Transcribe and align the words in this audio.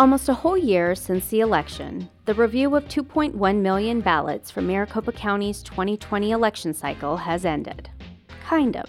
Almost 0.00 0.30
a 0.30 0.34
whole 0.34 0.56
year 0.56 0.94
since 0.94 1.26
the 1.26 1.40
election, 1.40 2.08
the 2.24 2.32
review 2.32 2.74
of 2.74 2.86
2.1 2.86 3.60
million 3.60 4.00
ballots 4.00 4.50
from 4.50 4.66
Maricopa 4.66 5.12
County's 5.12 5.62
2020 5.62 6.30
election 6.30 6.72
cycle 6.72 7.18
has 7.18 7.44
ended. 7.44 7.90
Kind 8.42 8.78
of. 8.78 8.88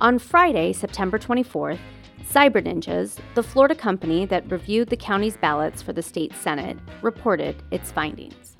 On 0.00 0.20
Friday, 0.20 0.72
September 0.72 1.18
24th, 1.18 1.80
Cyber 2.22 2.64
Ninjas, 2.64 3.18
the 3.34 3.42
Florida 3.42 3.74
company 3.74 4.24
that 4.26 4.48
reviewed 4.48 4.88
the 4.88 4.96
county's 4.96 5.36
ballots 5.36 5.82
for 5.82 5.92
the 5.92 6.00
state 6.00 6.32
Senate, 6.36 6.78
reported 7.02 7.60
its 7.72 7.90
findings. 7.90 8.56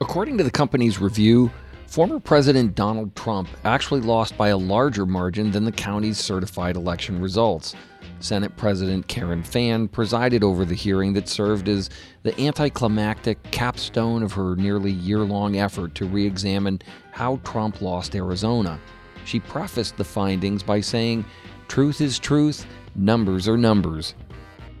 According 0.00 0.38
to 0.38 0.44
the 0.44 0.50
company's 0.52 1.00
review, 1.00 1.50
former 1.88 2.20
President 2.20 2.76
Donald 2.76 3.16
Trump 3.16 3.48
actually 3.64 4.02
lost 4.02 4.36
by 4.36 4.50
a 4.50 4.56
larger 4.56 5.06
margin 5.06 5.50
than 5.50 5.64
the 5.64 5.72
county's 5.72 6.18
certified 6.18 6.76
election 6.76 7.20
results. 7.20 7.74
Senate 8.22 8.56
President 8.56 9.08
Karen 9.08 9.42
Fann 9.42 9.88
presided 9.88 10.44
over 10.44 10.64
the 10.64 10.74
hearing 10.74 11.14
that 11.14 11.28
served 11.28 11.68
as 11.68 11.88
the 12.22 12.38
anticlimactic 12.40 13.42
capstone 13.50 14.22
of 14.22 14.32
her 14.32 14.56
nearly 14.56 14.92
year 14.92 15.20
long 15.20 15.56
effort 15.56 15.94
to 15.94 16.04
re 16.04 16.26
examine 16.26 16.80
how 17.12 17.36
Trump 17.44 17.80
lost 17.80 18.14
Arizona. 18.14 18.78
She 19.24 19.40
prefaced 19.40 19.96
the 19.96 20.04
findings 20.04 20.62
by 20.62 20.80
saying, 20.80 21.24
Truth 21.68 22.00
is 22.00 22.18
truth, 22.18 22.66
numbers 22.94 23.48
are 23.48 23.56
numbers. 23.56 24.14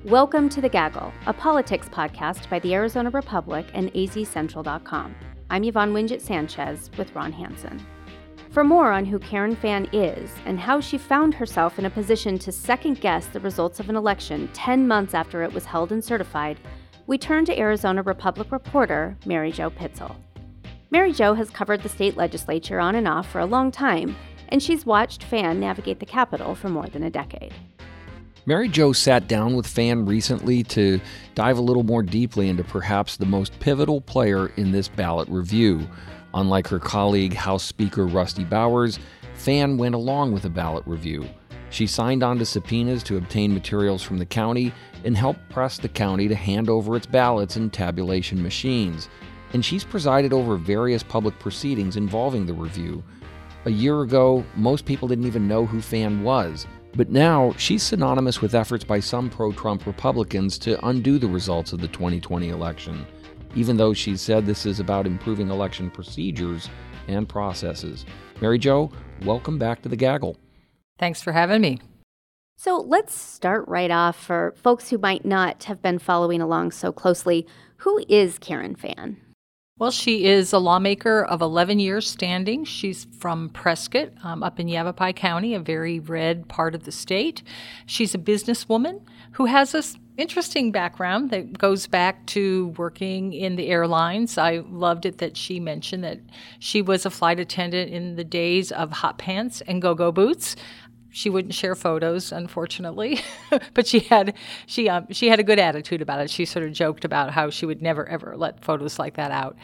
Welcome 0.04 0.48
to 0.50 0.60
The 0.60 0.68
Gaggle, 0.68 1.12
a 1.26 1.32
politics 1.32 1.88
podcast 1.88 2.48
by 2.48 2.58
the 2.58 2.74
Arizona 2.74 3.10
Republic 3.10 3.66
and 3.74 3.92
azcentral.com. 3.94 5.14
I'm 5.50 5.64
Yvonne 5.64 5.92
Wingett 5.92 6.20
Sanchez 6.20 6.90
with 6.96 7.14
Ron 7.14 7.32
Hansen. 7.32 7.84
For 8.50 8.64
more 8.64 8.90
on 8.90 9.04
who 9.04 9.20
Karen 9.20 9.54
Fann 9.54 9.88
is 9.92 10.28
and 10.44 10.58
how 10.58 10.80
she 10.80 10.98
found 10.98 11.34
herself 11.34 11.78
in 11.78 11.86
a 11.86 11.90
position 11.90 12.36
to 12.40 12.50
second 12.50 13.00
guess 13.00 13.26
the 13.26 13.38
results 13.38 13.78
of 13.78 13.88
an 13.88 13.94
election 13.94 14.50
10 14.54 14.88
months 14.88 15.14
after 15.14 15.44
it 15.44 15.52
was 15.52 15.64
held 15.64 15.92
and 15.92 16.04
certified, 16.04 16.58
we 17.06 17.16
turn 17.16 17.44
to 17.44 17.56
Arizona 17.56 18.02
Republic 18.02 18.50
reporter 18.50 19.16
Mary 19.24 19.52
Jo 19.52 19.70
Pitzl. 19.70 20.16
Mary 20.90 21.12
Jo 21.12 21.34
has 21.34 21.48
covered 21.48 21.84
the 21.84 21.88
state 21.88 22.16
legislature 22.16 22.80
on 22.80 22.96
and 22.96 23.06
off 23.06 23.30
for 23.30 23.38
a 23.38 23.46
long 23.46 23.70
time, 23.70 24.16
and 24.48 24.60
she's 24.60 24.84
watched 24.84 25.22
Fann 25.22 25.60
navigate 25.60 26.00
the 26.00 26.06
Capitol 26.06 26.56
for 26.56 26.68
more 26.68 26.88
than 26.88 27.04
a 27.04 27.10
decade. 27.10 27.54
Mary 28.46 28.68
Jo 28.68 28.92
sat 28.92 29.28
down 29.28 29.54
with 29.54 29.66
Fann 29.66 30.06
recently 30.06 30.64
to 30.64 31.00
dive 31.36 31.58
a 31.58 31.62
little 31.62 31.84
more 31.84 32.02
deeply 32.02 32.48
into 32.48 32.64
perhaps 32.64 33.16
the 33.16 33.26
most 33.26 33.60
pivotal 33.60 34.00
player 34.00 34.48
in 34.56 34.72
this 34.72 34.88
ballot 34.88 35.28
review 35.28 35.86
Unlike 36.34 36.68
her 36.68 36.78
colleague, 36.78 37.34
House 37.34 37.64
Speaker 37.64 38.06
Rusty 38.06 38.44
Bowers, 38.44 38.98
Fann 39.34 39.76
went 39.76 39.94
along 39.94 40.32
with 40.32 40.42
the 40.42 40.50
ballot 40.50 40.84
review. 40.86 41.28
She 41.70 41.86
signed 41.86 42.22
on 42.22 42.38
to 42.38 42.44
subpoenas 42.44 43.02
to 43.04 43.16
obtain 43.16 43.54
materials 43.54 44.02
from 44.02 44.18
the 44.18 44.26
county 44.26 44.72
and 45.04 45.16
helped 45.16 45.48
press 45.48 45.78
the 45.78 45.88
county 45.88 46.28
to 46.28 46.34
hand 46.34 46.68
over 46.68 46.96
its 46.96 47.06
ballots 47.06 47.56
and 47.56 47.72
tabulation 47.72 48.42
machines. 48.42 49.08
And 49.52 49.64
she's 49.64 49.84
presided 49.84 50.32
over 50.32 50.56
various 50.56 51.02
public 51.02 51.38
proceedings 51.38 51.96
involving 51.96 52.46
the 52.46 52.54
review. 52.54 53.02
A 53.64 53.70
year 53.70 54.02
ago, 54.02 54.44
most 54.56 54.84
people 54.84 55.08
didn't 55.08 55.26
even 55.26 55.48
know 55.48 55.66
who 55.66 55.80
Fann 55.80 56.22
was. 56.22 56.66
But 56.94 57.10
now, 57.10 57.54
she's 57.56 57.84
synonymous 57.84 58.40
with 58.40 58.54
efforts 58.54 58.84
by 58.84 59.00
some 59.00 59.30
pro 59.30 59.52
Trump 59.52 59.86
Republicans 59.86 60.58
to 60.58 60.84
undo 60.86 61.18
the 61.18 61.28
results 61.28 61.72
of 61.72 61.80
the 61.80 61.88
2020 61.88 62.48
election 62.48 63.06
even 63.54 63.76
though 63.76 63.92
she 63.92 64.16
said 64.16 64.46
this 64.46 64.66
is 64.66 64.80
about 64.80 65.06
improving 65.06 65.50
election 65.50 65.90
procedures 65.90 66.68
and 67.08 67.28
processes. 67.28 68.06
Mary 68.40 68.58
Jo, 68.58 68.90
welcome 69.24 69.58
back 69.58 69.82
to 69.82 69.88
the 69.88 69.96
gaggle. 69.96 70.36
Thanks 70.98 71.22
for 71.22 71.32
having 71.32 71.60
me. 71.60 71.78
So 72.56 72.76
let's 72.76 73.14
start 73.14 73.66
right 73.68 73.90
off 73.90 74.22
for 74.22 74.54
folks 74.56 74.90
who 74.90 74.98
might 74.98 75.24
not 75.24 75.64
have 75.64 75.80
been 75.80 75.98
following 75.98 76.42
along 76.42 76.72
so 76.72 76.92
closely. 76.92 77.46
Who 77.78 78.04
is 78.08 78.38
Karen 78.38 78.74
Fann? 78.74 79.16
Well, 79.78 79.90
she 79.90 80.26
is 80.26 80.52
a 80.52 80.58
lawmaker 80.58 81.24
of 81.24 81.40
11 81.40 81.78
years 81.78 82.06
standing. 82.06 82.66
She's 82.66 83.06
from 83.18 83.48
Prescott, 83.48 84.10
um, 84.22 84.42
up 84.42 84.60
in 84.60 84.68
Yavapai 84.68 85.14
County, 85.14 85.54
a 85.54 85.58
very 85.58 85.98
red 85.98 86.48
part 86.48 86.74
of 86.74 86.84
the 86.84 86.92
state. 86.92 87.42
She's 87.86 88.14
a 88.14 88.18
businesswoman 88.18 89.00
who 89.32 89.46
has 89.46 89.74
a 89.74 89.82
interesting 90.20 90.72
background 90.72 91.30
that 91.30 91.56
goes 91.56 91.86
back 91.86 92.26
to 92.26 92.68
working 92.76 93.32
in 93.32 93.56
the 93.56 93.68
airlines. 93.68 94.38
I 94.38 94.62
loved 94.68 95.06
it 95.06 95.18
that 95.18 95.36
she 95.36 95.60
mentioned 95.60 96.04
that 96.04 96.20
she 96.58 96.82
was 96.82 97.06
a 97.06 97.10
flight 97.10 97.40
attendant 97.40 97.90
in 97.90 98.16
the 98.16 98.24
days 98.24 98.72
of 98.72 98.90
hot 98.90 99.18
pants 99.18 99.60
and 99.62 99.82
go-go 99.82 100.12
boots. 100.12 100.56
She 101.10 101.28
wouldn't 101.28 101.54
share 101.54 101.74
photos, 101.74 102.30
unfortunately, 102.30 103.20
but 103.74 103.86
she 103.86 104.00
had 104.00 104.34
she 104.66 104.88
um, 104.88 105.06
she 105.10 105.28
had 105.28 105.40
a 105.40 105.42
good 105.42 105.58
attitude 105.58 106.00
about 106.02 106.20
it. 106.20 106.30
She 106.30 106.44
sort 106.44 106.64
of 106.64 106.72
joked 106.72 107.04
about 107.04 107.32
how 107.32 107.50
she 107.50 107.66
would 107.66 107.82
never 107.82 108.08
ever 108.08 108.36
let 108.36 108.64
photos 108.64 108.98
like 108.98 109.14
that 109.14 109.32
out. 109.32 109.56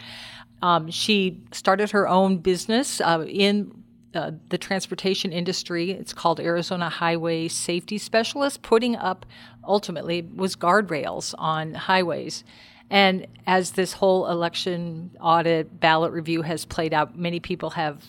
Um, 0.63 0.91
she 0.91 1.45
started 1.53 1.93
her 1.93 2.09
own 2.09 2.39
business 2.39 3.01
uh, 3.01 3.25
in 3.29 3.85
uh, 4.17 4.33
the 4.49 4.59
transportation 4.59 5.33
industry. 5.33 5.91
It's 5.93 6.13
called 6.13 6.41
Arizona 6.41 6.89
Highway 6.89 7.49
Safety 7.49 7.99
Specialist, 7.99 8.63
putting 8.63 8.97
up 8.97 9.27
ultimately 9.65 10.23
was 10.23 10.57
guardrails 10.57 11.35
on 11.39 11.75
highways. 11.75 12.45
And 12.89 13.27
as 13.47 13.73
this 13.73 13.93
whole 13.93 14.29
election 14.29 15.11
audit 15.21 15.81
ballot 15.81 16.13
review 16.13 16.43
has 16.43 16.65
played 16.65 16.95
out, 16.95 17.19
many 17.19 17.41
people 17.41 17.71
have 17.71 18.05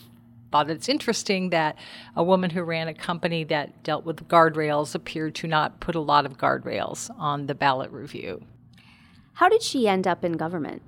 thought 0.50 0.70
it's 0.70 0.88
interesting 0.88 1.50
that 1.50 1.76
a 2.16 2.22
woman 2.24 2.50
who 2.50 2.62
ran 2.62 2.88
a 2.88 2.94
company 2.94 3.44
that 3.44 3.82
dealt 3.82 4.04
with 4.04 4.26
guardrails 4.28 4.94
appeared 4.94 5.34
to 5.34 5.46
not 5.46 5.80
put 5.80 5.94
a 5.94 6.00
lot 6.00 6.24
of 6.24 6.38
guardrails 6.38 7.10
on 7.18 7.46
the 7.46 7.54
ballot 7.54 7.90
review. 7.90 8.42
How 9.34 9.48
did 9.48 9.62
she 9.62 9.86
end 9.86 10.06
up 10.06 10.24
in 10.24 10.32
government? 10.32 10.82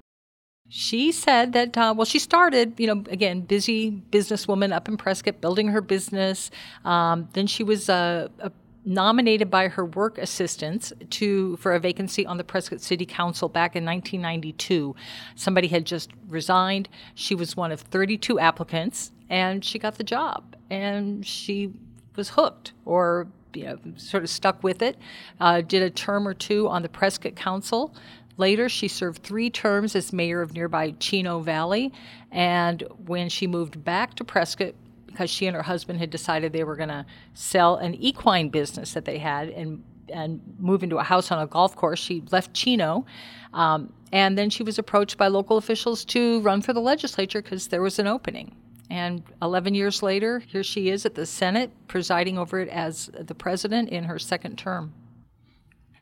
She 0.72 1.10
said 1.10 1.53
that, 1.54 1.76
uh, 1.76 1.92
well, 1.97 2.04
she 2.04 2.20
started, 2.20 2.78
you 2.78 2.86
know, 2.86 3.03
again, 3.10 3.41
busy 3.41 3.91
businesswoman 4.12 4.72
up 4.72 4.88
in 4.88 4.97
Prescott, 4.97 5.41
building 5.41 5.66
her 5.69 5.81
business. 5.81 6.48
Um, 6.84 7.28
then 7.32 7.48
she 7.48 7.64
was 7.64 7.88
a, 7.88 8.31
a 8.38 8.53
nominated 8.84 9.50
by 9.50 9.66
her 9.66 9.84
work 9.84 10.16
assistants 10.16 10.92
to 11.10 11.56
for 11.56 11.75
a 11.75 11.80
vacancy 11.80 12.25
on 12.25 12.36
the 12.36 12.44
Prescott 12.44 12.80
City 12.80 13.04
Council 13.04 13.48
back 13.48 13.75
in 13.75 13.84
1992. 13.84 14.94
Somebody 15.34 15.66
had 15.66 15.84
just 15.84 16.12
resigned. 16.28 16.88
She 17.16 17.34
was 17.34 17.56
one 17.56 17.72
of 17.72 17.80
32 17.80 18.38
applicants, 18.38 19.10
and 19.28 19.64
she 19.64 19.78
got 19.78 19.97
the 19.97 20.04
job. 20.04 20.56
And 20.70 21.26
she 21.26 21.72
was 22.14 22.30
hooked, 22.30 22.72
or 22.84 23.26
you 23.54 23.64
know, 23.64 23.78
sort 23.97 24.22
of 24.22 24.30
stuck 24.30 24.62
with 24.62 24.82
it. 24.82 24.97
Uh, 25.41 25.60
did 25.62 25.82
a 25.82 25.91
term 25.91 26.26
or 26.26 26.34
two 26.34 26.69
on 26.69 26.82
the 26.82 26.88
Prescott 26.88 27.34
Council. 27.34 27.92
Later, 28.41 28.71
she 28.71 28.89
served 28.89 29.23
three 29.23 29.51
terms 29.51 29.95
as 29.95 30.15
mayor 30.15 30.41
of 30.41 30.55
nearby 30.55 30.93
Chino 30.93 31.41
Valley. 31.41 31.93
And 32.31 32.83
when 33.05 33.28
she 33.28 33.47
moved 33.47 33.84
back 33.84 34.15
to 34.15 34.25
Prescott, 34.25 34.75
because 35.05 35.28
she 35.28 35.47
and 35.47 35.55
her 35.55 35.62
husband 35.62 35.99
had 35.99 36.09
decided 36.09 36.55
they 36.55 36.65
were 36.65 36.77
going 36.77 36.89
to 36.89 37.05
sell 37.34 37.77
an 37.77 37.95
equine 37.97 38.49
business 38.49 38.95
that 38.95 39.05
they 39.05 39.19
had 39.19 39.51
and 39.51 39.84
and 40.11 40.41
move 40.59 40.83
into 40.83 40.97
a 40.97 41.03
house 41.03 41.31
on 41.31 41.39
a 41.39 41.47
golf 41.47 41.77
course. 41.77 42.01
She 42.01 42.23
left 42.33 42.55
Chino, 42.55 43.05
um, 43.53 43.93
and 44.11 44.37
then 44.39 44.49
she 44.49 44.62
was 44.62 44.78
approached 44.78 45.19
by 45.19 45.28
local 45.28 45.59
officials 45.59 46.05
to 46.07 46.41
run 46.41 46.62
for 46.62 46.72
the 46.72 46.81
legislature 46.81 47.43
because 47.43 47.69
there 47.69 47.83
was 47.83 47.99
an 47.99 48.07
opening. 48.07 48.57
And 48.89 49.22
11 49.43 49.75
years 49.75 50.03
later, 50.03 50.41
here 50.41 50.65
she 50.65 50.89
is 50.89 51.05
at 51.07 51.15
the 51.15 51.27
Senate, 51.27 51.71
presiding 51.89 52.39
over 52.39 52.59
it 52.59 52.69
as 52.71 53.11
the 53.12 53.34
president 53.34 53.91
in 53.91 54.05
her 54.05 54.19
second 54.19 54.57
term. 54.57 54.95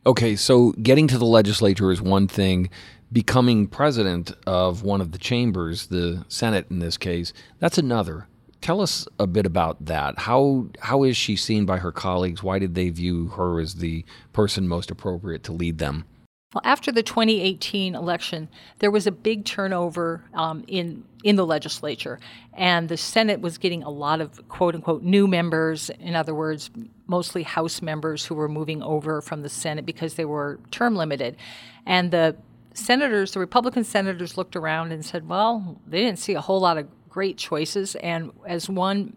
Okay, 0.06 0.36
so 0.36 0.72
getting 0.72 1.08
to 1.08 1.18
the 1.18 1.26
legislature 1.26 1.90
is 1.90 2.00
one 2.00 2.28
thing. 2.28 2.70
Becoming 3.12 3.66
president 3.66 4.32
of 4.46 4.82
one 4.82 5.00
of 5.00 5.12
the 5.12 5.18
chambers, 5.18 5.86
the 5.86 6.24
Senate 6.28 6.66
in 6.70 6.78
this 6.78 6.96
case, 6.96 7.32
that's 7.58 7.78
another. 7.78 8.26
Tell 8.60 8.80
us 8.80 9.06
a 9.18 9.26
bit 9.26 9.46
about 9.46 9.84
that. 9.86 10.18
How 10.20 10.66
how 10.80 11.04
is 11.04 11.16
she 11.16 11.36
seen 11.36 11.64
by 11.64 11.78
her 11.78 11.92
colleagues? 11.92 12.42
Why 12.42 12.58
did 12.58 12.74
they 12.74 12.90
view 12.90 13.28
her 13.28 13.60
as 13.60 13.76
the 13.76 14.04
person 14.32 14.68
most 14.68 14.90
appropriate 14.90 15.42
to 15.44 15.52
lead 15.52 15.78
them? 15.78 16.04
Well, 16.54 16.62
after 16.64 16.90
the 16.90 17.02
2018 17.02 17.94
election, 17.94 18.48
there 18.78 18.90
was 18.90 19.06
a 19.06 19.12
big 19.12 19.44
turnover 19.44 20.24
um, 20.32 20.64
in 20.66 21.04
in 21.22 21.36
the 21.36 21.44
legislature, 21.44 22.18
and 22.54 22.88
the 22.88 22.96
Senate 22.96 23.42
was 23.42 23.58
getting 23.58 23.82
a 23.82 23.90
lot 23.90 24.22
of 24.22 24.48
quote 24.48 24.74
unquote 24.74 25.02
new 25.02 25.26
members. 25.26 25.90
In 25.90 26.14
other 26.14 26.34
words, 26.34 26.70
mostly 27.06 27.42
House 27.42 27.82
members 27.82 28.24
who 28.24 28.34
were 28.34 28.48
moving 28.48 28.82
over 28.82 29.20
from 29.20 29.42
the 29.42 29.50
Senate 29.50 29.84
because 29.84 30.14
they 30.14 30.24
were 30.24 30.58
term 30.70 30.96
limited, 30.96 31.36
and 31.84 32.10
the 32.12 32.34
senators, 32.72 33.32
the 33.32 33.40
Republican 33.40 33.84
senators, 33.84 34.38
looked 34.38 34.56
around 34.56 34.90
and 34.90 35.04
said, 35.04 35.28
"Well, 35.28 35.78
they 35.86 36.00
didn't 36.00 36.18
see 36.18 36.32
a 36.32 36.40
whole 36.40 36.60
lot 36.60 36.78
of 36.78 36.88
great 37.10 37.36
choices." 37.36 37.94
And 37.96 38.32
as 38.46 38.70
one 38.70 39.16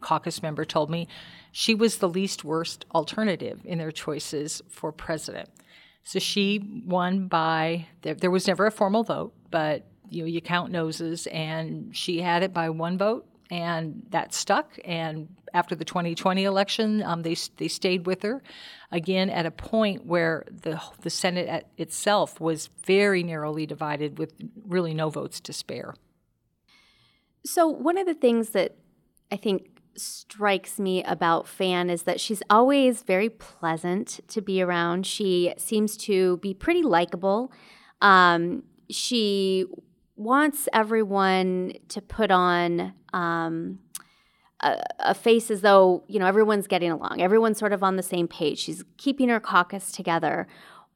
caucus 0.00 0.42
member 0.42 0.64
told 0.64 0.90
me, 0.90 1.06
she 1.52 1.72
was 1.72 1.98
the 1.98 2.08
least 2.08 2.42
worst 2.42 2.84
alternative 2.92 3.60
in 3.64 3.78
their 3.78 3.92
choices 3.92 4.60
for 4.68 4.90
president. 4.90 5.48
So 6.04 6.18
she 6.18 6.60
won 6.86 7.28
by 7.28 7.86
there, 8.02 8.14
there 8.14 8.30
was 8.30 8.46
never 8.46 8.66
a 8.66 8.70
formal 8.70 9.02
vote, 9.02 9.34
but 9.50 9.86
you 10.10 10.22
know 10.22 10.26
you 10.26 10.40
count 10.40 10.70
noses, 10.70 11.26
and 11.28 11.96
she 11.96 12.20
had 12.20 12.42
it 12.42 12.52
by 12.52 12.68
one 12.70 12.98
vote, 12.98 13.26
and 13.50 14.02
that 14.10 14.34
stuck. 14.34 14.78
And 14.84 15.28
after 15.54 15.74
the 15.74 15.84
2020 15.84 16.44
election, 16.44 17.02
um, 17.02 17.22
they 17.22 17.36
they 17.56 17.68
stayed 17.68 18.06
with 18.06 18.22
her 18.22 18.42
again 18.92 19.30
at 19.30 19.46
a 19.46 19.50
point 19.50 20.04
where 20.04 20.44
the 20.50 20.80
the 21.00 21.10
Senate 21.10 21.66
itself 21.78 22.38
was 22.38 22.68
very 22.84 23.22
narrowly 23.22 23.64
divided 23.64 24.18
with 24.18 24.34
really 24.66 24.92
no 24.92 25.08
votes 25.08 25.40
to 25.40 25.52
spare. 25.54 25.94
So 27.46 27.66
one 27.66 27.96
of 27.96 28.06
the 28.06 28.14
things 28.14 28.50
that 28.50 28.76
I 29.32 29.36
think 29.36 29.73
strikes 29.96 30.78
me 30.78 31.02
about 31.04 31.46
Fann 31.46 31.90
is 31.90 32.02
that 32.02 32.20
she's 32.20 32.42
always 32.50 33.02
very 33.02 33.28
pleasant 33.28 34.20
to 34.28 34.40
be 34.40 34.62
around. 34.62 35.06
She 35.06 35.54
seems 35.56 35.96
to 35.98 36.38
be 36.38 36.54
pretty 36.54 36.82
likable. 36.82 37.52
Um, 38.00 38.64
she 38.90 39.66
wants 40.16 40.68
everyone 40.72 41.74
to 41.88 42.00
put 42.00 42.30
on 42.30 42.94
um, 43.12 43.78
a, 44.60 44.82
a, 45.00 45.14
face 45.14 45.50
as 45.50 45.60
though 45.60 46.04
you 46.08 46.18
know 46.18 46.26
everyone's 46.26 46.66
getting 46.66 46.90
along, 46.90 47.20
everyone's 47.20 47.58
sort 47.58 47.72
of 47.72 47.82
on 47.82 47.96
the 47.96 48.02
same 48.02 48.28
page. 48.28 48.58
She's 48.58 48.84
keeping 48.96 49.28
her 49.28 49.40
caucus 49.40 49.92
together. 49.92 50.46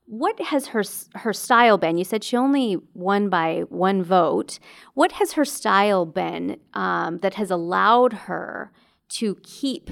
What 0.06 0.40
has 0.40 0.68
her 0.68 0.82
her 1.16 1.32
style 1.32 1.76
been? 1.78 1.98
You 1.98 2.04
said 2.04 2.24
she 2.24 2.36
only 2.36 2.78
won 2.94 3.28
by 3.28 3.64
one 3.68 4.02
vote. 4.02 4.58
What 4.94 5.12
has 5.12 5.32
her 5.32 5.44
style 5.44 6.06
been 6.06 6.58
um, 6.74 7.18
that 7.18 7.34
has 7.34 7.50
allowed 7.50 8.12
her 8.12 8.72
to 9.10 9.36
keep 9.42 9.90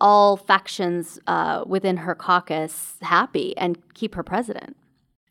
all 0.00 0.36
factions 0.36 1.18
uh, 1.26 1.64
within 1.66 1.98
her 1.98 2.14
caucus 2.14 2.96
happy 3.00 3.56
and 3.56 3.78
keep 3.94 4.14
her 4.14 4.22
president? 4.22 4.76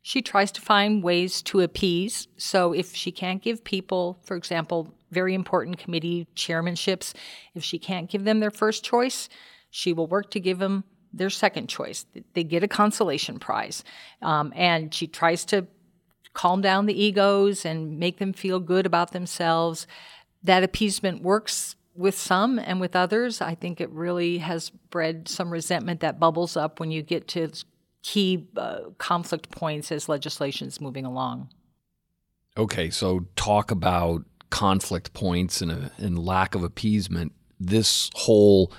She 0.01 0.21
tries 0.21 0.51
to 0.54 0.62
find 0.62 1.01
ways 1.01 1.42
to 1.44 1.62
appease. 1.62 2.27
So 2.38 2.74
if 2.74 2.94
she 2.94 3.12
can't 3.12 3.42
give 3.42 3.63
people, 3.63 4.19
for 4.24 4.36
example, 4.36 4.94
very 5.12 5.33
important 5.33 5.77
committee 5.77 6.27
chairmanships, 6.36 7.13
if 7.56 7.63
she 7.63 7.80
can't 7.80 8.10
give 8.10 8.25
them 8.25 8.39
their 8.39 8.51
first 8.51 8.83
choice, 8.83 9.30
she 9.69 9.94
will 9.94 10.07
work 10.07 10.30
to 10.31 10.39
give 10.39 10.59
them 10.59 10.83
their 11.13 11.30
second 11.30 11.68
choice. 11.69 12.06
They 12.33 12.44
get 12.44 12.63
a 12.63 12.68
consolation 12.68 13.39
prize. 13.39 13.83
Um, 14.21 14.51
and 14.56 14.94
she 14.94 15.07
tries 15.07 15.45
to 15.45 15.68
calm 16.33 16.62
down 16.62 16.88
the 16.88 17.01
egos 17.01 17.63
and 17.66 18.00
make 18.00 18.18
them 18.18 18.33
feel 18.33 18.59
good 18.59 18.86
about 18.86 19.12
themselves. 19.12 19.88
That 20.44 20.63
appeasement 20.63 21.21
works 21.21 21.75
with 21.95 22.18
some 22.18 22.60
and 22.60 22.80
with 22.80 22.95
others. 22.95 23.42
I 23.42 23.56
think 23.56 23.80
it 23.80 23.90
really 23.92 24.40
has 24.40 24.69
bred 24.69 25.28
some 25.28 25.51
resentment 25.51 26.00
that 26.01 26.19
bubbles 26.19 26.57
up 26.57 26.80
when 26.80 26.92
you 26.92 27.01
get 27.01 27.28
to 27.30 27.51
key 28.01 28.48
uh, 28.57 28.80
conflict 28.98 29.50
points 29.51 29.92
as 29.92 30.10
legislation 30.10 30.68
is 30.68 30.81
moving 30.81 31.06
along. 31.06 31.50
Okay, 32.57 32.90
so 32.90 33.25
talk 33.36 33.72
about 33.72 34.24
conflict 34.50 35.13
points 35.13 35.62
and, 35.62 35.72
a, 35.72 35.92
and 35.98 36.19
lack 36.19 36.54
of 36.54 36.63
appeasement. 36.63 37.31
This 37.60 38.12
whole 38.13 38.72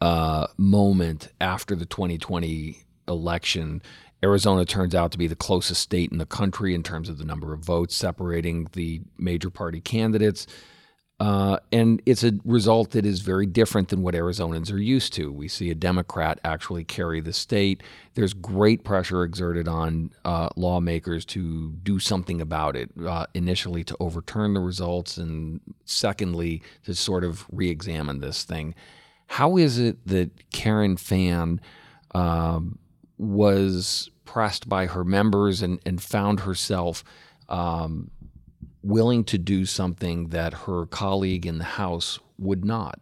uh, 0.00 0.48
moment 0.58 1.28
after 1.40 1.74
the 1.74 1.86
2020 1.86 2.76
election, 3.08 3.82
Arizona 4.22 4.64
turns 4.64 4.94
out 4.94 5.12
to 5.12 5.18
be 5.18 5.26
the 5.26 5.36
closest 5.36 5.80
state 5.80 6.12
in 6.12 6.18
the 6.18 6.26
country 6.26 6.74
in 6.74 6.82
terms 6.82 7.08
of 7.08 7.18
the 7.18 7.24
number 7.24 7.52
of 7.52 7.60
votes 7.60 7.96
separating 7.96 8.68
the 8.72 9.00
major 9.16 9.48
party 9.48 9.80
candidates. 9.80 10.46
Uh, 11.22 11.56
and 11.70 12.02
it's 12.04 12.24
a 12.24 12.32
result 12.44 12.90
that 12.90 13.06
is 13.06 13.20
very 13.20 13.46
different 13.46 13.90
than 13.90 14.02
what 14.02 14.12
Arizonans 14.12 14.72
are 14.72 14.76
used 14.76 15.12
to. 15.12 15.30
We 15.30 15.46
see 15.46 15.70
a 15.70 15.74
Democrat 15.74 16.40
actually 16.42 16.82
carry 16.82 17.20
the 17.20 17.32
state. 17.32 17.84
There's 18.14 18.34
great 18.34 18.82
pressure 18.82 19.22
exerted 19.22 19.68
on 19.68 20.10
uh, 20.24 20.48
lawmakers 20.56 21.24
to 21.26 21.70
do 21.84 22.00
something 22.00 22.40
about 22.40 22.74
it. 22.74 22.90
Uh, 23.00 23.26
initially, 23.34 23.84
to 23.84 23.96
overturn 24.00 24.54
the 24.54 24.60
results, 24.60 25.16
and 25.16 25.60
secondly, 25.84 26.60
to 26.86 26.92
sort 26.92 27.22
of 27.22 27.46
re 27.52 27.70
examine 27.70 28.18
this 28.18 28.42
thing. 28.42 28.74
How 29.28 29.56
is 29.56 29.78
it 29.78 30.04
that 30.08 30.50
Karen 30.50 30.96
Fann 30.96 31.60
um, 32.16 32.80
was 33.16 34.10
pressed 34.24 34.68
by 34.68 34.86
her 34.86 35.04
members 35.04 35.62
and, 35.62 35.78
and 35.86 36.02
found 36.02 36.40
herself? 36.40 37.04
Um, 37.48 38.10
willing 38.82 39.24
to 39.24 39.38
do 39.38 39.64
something 39.64 40.28
that 40.28 40.54
her 40.54 40.86
colleague 40.86 41.46
in 41.46 41.58
the 41.58 41.64
House 41.64 42.18
would 42.38 42.64
not. 42.64 43.00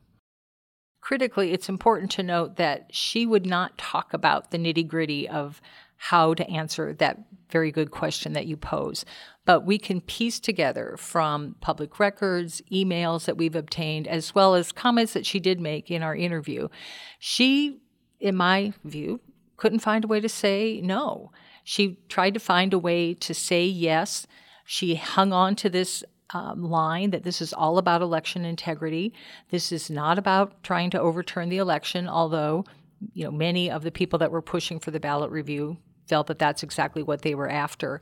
Critically, 1.01 1.53
it's 1.53 1.69
important 1.69 2.11
to 2.13 2.23
note 2.23 2.57
that 2.57 2.95
she 2.95 3.27
would 3.27 3.47
not 3.47 3.79
talk 3.79 4.13
about 4.13 4.51
the 4.51 4.59
nitty 4.59 4.87
gritty 4.87 5.29
of 5.29 5.61
how 5.97 6.33
to 6.35 6.49
answer 6.49 6.95
that 6.95 7.19
very 7.51 7.71
good 7.71 7.91
question 7.91 8.33
that 8.33 8.47
you 8.47 8.57
pose. 8.57 9.05
But 9.45 9.67
we 9.67 9.79
can 9.79 10.01
piece 10.01 10.41
together 10.41 10.95
from 10.99 11.57
public 11.61 11.99
records, 11.99 12.63
emails 12.73 13.25
that 13.25 13.37
we've 13.37 13.57
obtained, 13.57 14.07
as 14.09 14.35
well 14.35 14.55
as 14.55 14.73
comments 14.73 15.13
that 15.15 15.27
she 15.27 15.41
did 15.41 15.61
make 15.61 15.91
in 15.91 16.03
our 16.03 16.17
interview. 16.17 16.69
She, 17.19 17.81
in 18.19 18.37
my 18.37 18.73
view, 18.85 19.21
couldn't 19.57 19.81
find 19.81 20.05
a 20.05 20.09
way 20.09 20.21
to 20.21 20.29
say 20.29 20.81
no. 20.83 21.33
She 21.65 21.99
tried 22.09 22.35
to 22.35 22.41
find 22.41 22.73
a 22.73 22.79
way 22.79 23.13
to 23.15 23.35
say 23.35 23.67
yes 23.67 24.27
she 24.71 24.95
hung 24.95 25.33
on 25.33 25.57
to 25.57 25.69
this 25.69 26.05
um, 26.33 26.63
line 26.63 27.11
that 27.11 27.25
this 27.25 27.43
is 27.43 27.53
all 27.53 27.77
about 27.77 28.03
election 28.03 28.45
integrity. 28.45 29.13
This 29.49 29.73
is 29.73 29.91
not 29.91 30.17
about 30.17 30.63
trying 30.63 30.91
to 30.91 31.01
overturn 31.01 31.49
the 31.49 31.57
election, 31.57 32.07
although 32.07 32.65
you 33.13 33.25
know 33.25 33.33
many 33.33 33.69
of 33.69 33.83
the 33.83 33.91
people 33.91 34.21
that 34.21 34.31
were 34.31 34.41
pushing 34.41 34.79
for 34.79 34.93
the 34.93 35.01
ballot 35.01 35.33
review 35.33 35.77
felt 36.07 36.29
that 36.29 36.39
that's 36.39 36.63
exactly 36.63 37.03
what 37.03 37.23
they 37.23 37.35
were 37.35 37.51
after. 37.51 38.01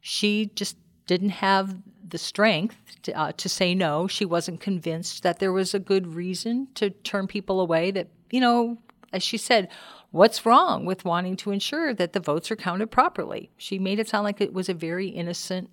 She 0.00 0.50
just 0.54 0.78
didn't 1.06 1.36
have 1.44 1.76
the 2.08 2.16
strength 2.16 2.78
to, 3.02 3.12
uh, 3.12 3.32
to 3.32 3.48
say 3.50 3.74
no. 3.74 4.08
She 4.08 4.24
wasn't 4.24 4.60
convinced 4.60 5.22
that 5.22 5.38
there 5.38 5.52
was 5.52 5.74
a 5.74 5.78
good 5.78 6.06
reason 6.06 6.68
to 6.76 6.88
turn 6.88 7.26
people 7.26 7.60
away. 7.60 7.90
That 7.90 8.08
you 8.30 8.40
know, 8.40 8.78
as 9.12 9.22
she 9.22 9.36
said, 9.36 9.68
what's 10.12 10.46
wrong 10.46 10.86
with 10.86 11.04
wanting 11.04 11.36
to 11.36 11.50
ensure 11.50 11.92
that 11.92 12.14
the 12.14 12.20
votes 12.20 12.50
are 12.50 12.56
counted 12.56 12.90
properly? 12.90 13.50
She 13.58 13.78
made 13.78 13.98
it 13.98 14.08
sound 14.08 14.24
like 14.24 14.40
it 14.40 14.54
was 14.54 14.70
a 14.70 14.74
very 14.74 15.08
innocent 15.08 15.68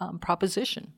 um, 0.00 0.18
proposition. 0.18 0.92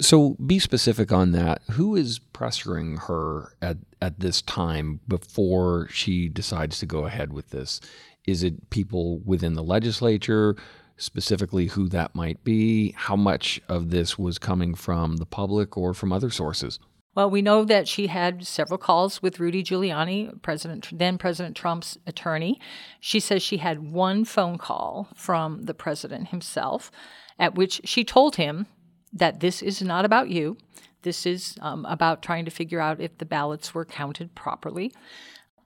So 0.00 0.36
be 0.44 0.58
specific 0.58 1.12
on 1.12 1.32
that. 1.32 1.62
Who 1.72 1.94
is 1.94 2.18
pressuring 2.18 2.98
her 3.06 3.56
at, 3.62 3.78
at 4.02 4.18
this 4.18 4.42
time 4.42 5.00
before 5.06 5.88
she 5.90 6.28
decides 6.28 6.78
to 6.80 6.86
go 6.86 7.06
ahead 7.06 7.32
with 7.32 7.50
this? 7.50 7.80
Is 8.26 8.42
it 8.42 8.70
people 8.70 9.20
within 9.20 9.54
the 9.54 9.62
legislature, 9.62 10.56
specifically 10.96 11.68
who 11.68 11.88
that 11.90 12.14
might 12.14 12.42
be? 12.42 12.92
How 12.92 13.14
much 13.14 13.60
of 13.68 13.90
this 13.90 14.18
was 14.18 14.38
coming 14.38 14.74
from 14.74 15.18
the 15.18 15.26
public 15.26 15.76
or 15.76 15.94
from 15.94 16.12
other 16.12 16.30
sources? 16.30 16.80
Well, 17.14 17.30
we 17.30 17.42
know 17.42 17.64
that 17.64 17.86
she 17.86 18.08
had 18.08 18.44
several 18.44 18.78
calls 18.78 19.22
with 19.22 19.38
Rudy 19.38 19.62
Giuliani, 19.62 20.42
President 20.42 20.88
then 20.92 21.16
President 21.16 21.56
Trump's 21.56 21.96
attorney. 22.08 22.60
She 22.98 23.20
says 23.20 23.40
she 23.40 23.58
had 23.58 23.92
one 23.92 24.24
phone 24.24 24.58
call 24.58 25.08
from 25.14 25.62
the 25.62 25.74
president 25.74 26.28
himself 26.28 26.90
at 27.38 27.54
which 27.54 27.80
she 27.84 28.04
told 28.04 28.36
him 28.36 28.66
that 29.12 29.40
this 29.40 29.62
is 29.62 29.82
not 29.82 30.04
about 30.04 30.28
you. 30.28 30.56
This 31.02 31.26
is 31.26 31.56
um, 31.60 31.84
about 31.86 32.22
trying 32.22 32.44
to 32.46 32.50
figure 32.50 32.80
out 32.80 33.00
if 33.00 33.16
the 33.18 33.26
ballots 33.26 33.74
were 33.74 33.84
counted 33.84 34.34
properly. 34.34 34.92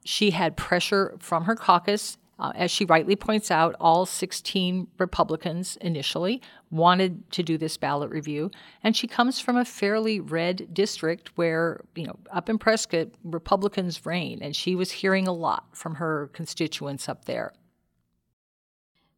She 0.04 0.30
had 0.30 0.56
pressure 0.56 1.16
from 1.20 1.44
her 1.44 1.54
caucus. 1.54 2.18
Uh, 2.40 2.52
as 2.54 2.70
she 2.70 2.84
rightly 2.84 3.16
points 3.16 3.50
out, 3.50 3.74
all 3.80 4.06
16 4.06 4.86
Republicans 4.98 5.76
initially 5.80 6.40
wanted 6.70 7.28
to 7.32 7.42
do 7.42 7.58
this 7.58 7.76
ballot 7.76 8.10
review. 8.10 8.50
And 8.84 8.96
she 8.96 9.08
comes 9.08 9.40
from 9.40 9.56
a 9.56 9.64
fairly 9.64 10.20
red 10.20 10.72
district 10.72 11.36
where, 11.36 11.80
you 11.96 12.06
know, 12.06 12.16
up 12.30 12.48
in 12.48 12.58
Prescott, 12.58 13.08
Republicans 13.24 14.06
reign. 14.06 14.38
And 14.40 14.54
she 14.54 14.76
was 14.76 14.92
hearing 14.92 15.26
a 15.26 15.32
lot 15.32 15.64
from 15.72 15.96
her 15.96 16.30
constituents 16.32 17.08
up 17.08 17.24
there. 17.24 17.52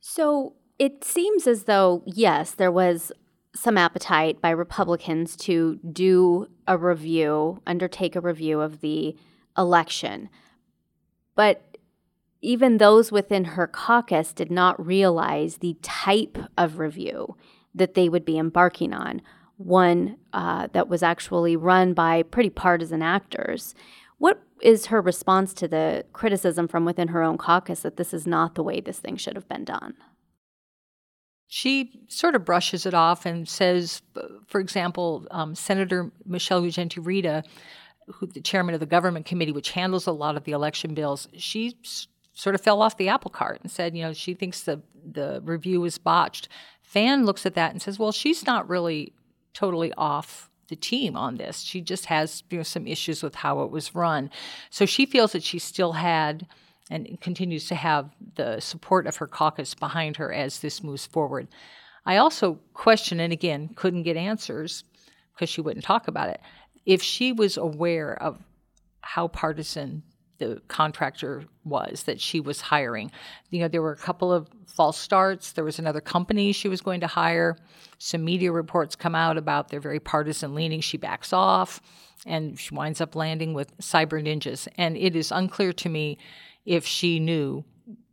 So, 0.00 0.54
it 0.80 1.04
seems 1.04 1.46
as 1.46 1.64
though, 1.64 2.02
yes, 2.06 2.52
there 2.52 2.72
was 2.72 3.12
some 3.54 3.76
appetite 3.76 4.40
by 4.40 4.48
Republicans 4.48 5.36
to 5.36 5.78
do 5.92 6.48
a 6.66 6.78
review, 6.78 7.60
undertake 7.66 8.16
a 8.16 8.20
review 8.20 8.62
of 8.62 8.80
the 8.80 9.14
election. 9.58 10.30
But 11.34 11.76
even 12.40 12.78
those 12.78 13.12
within 13.12 13.44
her 13.44 13.66
caucus 13.66 14.32
did 14.32 14.50
not 14.50 14.84
realize 14.84 15.58
the 15.58 15.76
type 15.82 16.38
of 16.56 16.78
review 16.78 17.36
that 17.74 17.92
they 17.92 18.08
would 18.08 18.24
be 18.24 18.38
embarking 18.38 18.94
on, 18.94 19.20
one 19.58 20.16
uh, 20.32 20.68
that 20.72 20.88
was 20.88 21.02
actually 21.02 21.56
run 21.56 21.92
by 21.92 22.22
pretty 22.22 22.48
partisan 22.48 23.02
actors. 23.02 23.74
What 24.16 24.42
is 24.62 24.86
her 24.86 25.02
response 25.02 25.52
to 25.54 25.68
the 25.68 26.06
criticism 26.14 26.68
from 26.68 26.86
within 26.86 27.08
her 27.08 27.22
own 27.22 27.36
caucus 27.36 27.80
that 27.80 27.98
this 27.98 28.14
is 28.14 28.26
not 28.26 28.54
the 28.54 28.62
way 28.62 28.80
this 28.80 28.98
thing 28.98 29.18
should 29.18 29.34
have 29.36 29.48
been 29.48 29.66
done? 29.66 29.92
She 31.52 31.90
sort 32.06 32.36
of 32.36 32.44
brushes 32.44 32.86
it 32.86 32.94
off 32.94 33.26
and 33.26 33.48
says, 33.48 34.02
for 34.46 34.60
example, 34.60 35.26
um, 35.32 35.56
Senator 35.56 36.12
Michelle 36.24 36.62
Rita, 36.62 37.42
who 38.06 38.26
the 38.28 38.40
chairman 38.40 38.72
of 38.72 38.78
the 38.78 38.86
government 38.86 39.26
committee, 39.26 39.50
which 39.50 39.72
handles 39.72 40.06
a 40.06 40.12
lot 40.12 40.36
of 40.36 40.44
the 40.44 40.52
election 40.52 40.94
bills, 40.94 41.26
she 41.36 41.76
sort 42.34 42.54
of 42.54 42.60
fell 42.60 42.80
off 42.80 42.96
the 42.98 43.08
apple 43.08 43.32
cart 43.32 43.58
and 43.62 43.70
said, 43.70 43.96
you 43.96 44.04
know, 44.04 44.12
she 44.12 44.32
thinks 44.32 44.62
the 44.62 44.80
the 45.04 45.40
review 45.44 45.80
was 45.80 45.98
botched. 45.98 46.48
Fann 46.82 47.26
looks 47.26 47.44
at 47.44 47.54
that 47.54 47.72
and 47.72 47.82
says, 47.82 47.98
well, 47.98 48.12
she's 48.12 48.46
not 48.46 48.68
really 48.68 49.12
totally 49.52 49.92
off 49.94 50.50
the 50.68 50.76
team 50.76 51.16
on 51.16 51.36
this. 51.36 51.62
She 51.62 51.80
just 51.80 52.06
has 52.06 52.44
you 52.48 52.58
know, 52.58 52.62
some 52.62 52.86
issues 52.86 53.24
with 53.24 53.34
how 53.34 53.62
it 53.62 53.72
was 53.72 53.92
run. 53.92 54.30
So 54.70 54.86
she 54.86 55.04
feels 55.04 55.32
that 55.32 55.42
she 55.42 55.58
still 55.58 55.94
had 55.94 56.46
and 56.90 57.20
continues 57.20 57.68
to 57.68 57.74
have 57.74 58.10
the 58.34 58.60
support 58.60 59.06
of 59.06 59.16
her 59.16 59.26
caucus 59.26 59.74
behind 59.74 60.16
her 60.16 60.32
as 60.32 60.58
this 60.58 60.82
moves 60.82 61.06
forward. 61.06 61.48
I 62.04 62.16
also 62.16 62.58
question, 62.74 63.20
and 63.20 63.32
again, 63.32 63.70
couldn't 63.76 64.02
get 64.02 64.16
answers 64.16 64.84
because 65.32 65.48
she 65.48 65.60
wouldn't 65.60 65.84
talk 65.84 66.08
about 66.08 66.28
it, 66.28 66.40
if 66.84 67.02
she 67.02 67.32
was 67.32 67.56
aware 67.56 68.20
of 68.20 68.38
how 69.02 69.28
partisan 69.28 70.02
the 70.40 70.60
contractor 70.68 71.44
was 71.64 72.04
that 72.04 72.20
she 72.20 72.40
was 72.40 72.62
hiring. 72.62 73.12
You 73.50 73.60
know, 73.60 73.68
there 73.68 73.82
were 73.82 73.92
a 73.92 73.96
couple 73.96 74.32
of 74.32 74.48
false 74.66 74.98
starts. 74.98 75.52
There 75.52 75.64
was 75.64 75.78
another 75.78 76.00
company 76.00 76.52
she 76.52 76.68
was 76.68 76.80
going 76.80 77.00
to 77.00 77.06
hire. 77.06 77.56
Some 77.98 78.24
media 78.24 78.50
reports 78.50 78.96
come 78.96 79.14
out 79.14 79.36
about 79.36 79.68
their 79.68 79.80
very 79.80 80.00
partisan 80.00 80.54
leaning. 80.54 80.80
She 80.80 80.96
backs 80.96 81.32
off 81.32 81.80
and 82.26 82.58
she 82.58 82.74
winds 82.74 83.00
up 83.00 83.14
landing 83.14 83.52
with 83.52 83.76
cyber 83.78 84.22
ninjas. 84.22 84.66
And 84.76 84.96
it 84.96 85.14
is 85.14 85.30
unclear 85.30 85.74
to 85.74 85.88
me 85.88 86.18
if 86.64 86.84
she 86.84 87.20
knew 87.20 87.64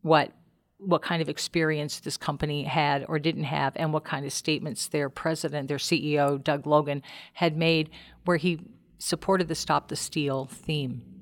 what 0.01 0.33
what 0.79 1.01
kind 1.01 1.23
of 1.23 1.29
experience 1.29 2.01
this 2.01 2.17
company 2.17 2.63
had 2.63 3.03
or 3.07 3.17
didn't 3.17 3.45
have 3.45 3.73
and 3.77 3.91
what 3.91 4.03
kind 4.03 4.27
of 4.27 4.31
statements 4.31 4.89
their 4.89 5.09
president, 5.09 5.67
their 5.67 5.77
CEO, 5.77 6.43
Doug 6.43 6.67
Logan, 6.67 7.01
had 7.33 7.57
made 7.57 7.89
where 8.25 8.37
he 8.37 8.59
supported 8.99 9.47
the 9.47 9.55
Stop 9.55 9.87
the 9.87 9.95
Steal 9.95 10.45
theme 10.45 11.16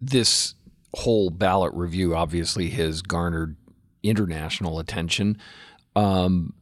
this 0.00 0.54
whole 0.94 1.30
ballot 1.30 1.72
review 1.74 2.14
obviously 2.14 2.70
has 2.70 3.02
garnered 3.02 3.56
international 4.02 4.78
attention. 4.78 5.36
Um, 5.96 6.54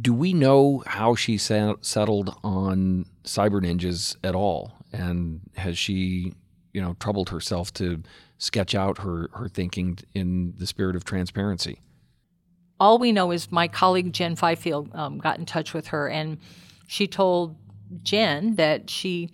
do 0.00 0.12
we 0.12 0.32
know 0.32 0.82
how 0.86 1.14
she 1.14 1.38
settled 1.38 2.36
on 2.44 3.06
cyber 3.24 3.60
ninjas 3.62 4.16
at 4.22 4.34
all? 4.34 4.72
And 4.92 5.40
has 5.56 5.78
she, 5.78 6.34
you 6.72 6.80
know, 6.80 6.94
troubled 7.00 7.30
herself 7.30 7.72
to 7.74 8.02
sketch 8.38 8.74
out 8.74 8.98
her, 8.98 9.30
her 9.34 9.48
thinking 9.48 9.98
in 10.14 10.54
the 10.58 10.66
spirit 10.66 10.96
of 10.96 11.04
transparency? 11.04 11.80
All 12.78 12.98
we 12.98 13.12
know 13.12 13.30
is 13.30 13.52
my 13.52 13.68
colleague 13.68 14.12
Jen 14.12 14.36
Fifield 14.36 14.90
um, 14.94 15.18
got 15.18 15.38
in 15.38 15.44
touch 15.46 15.74
with 15.74 15.88
her, 15.88 16.08
and 16.08 16.38
she 16.86 17.06
told 17.06 17.56
Jen 18.02 18.56
that 18.56 18.88
she 18.88 19.30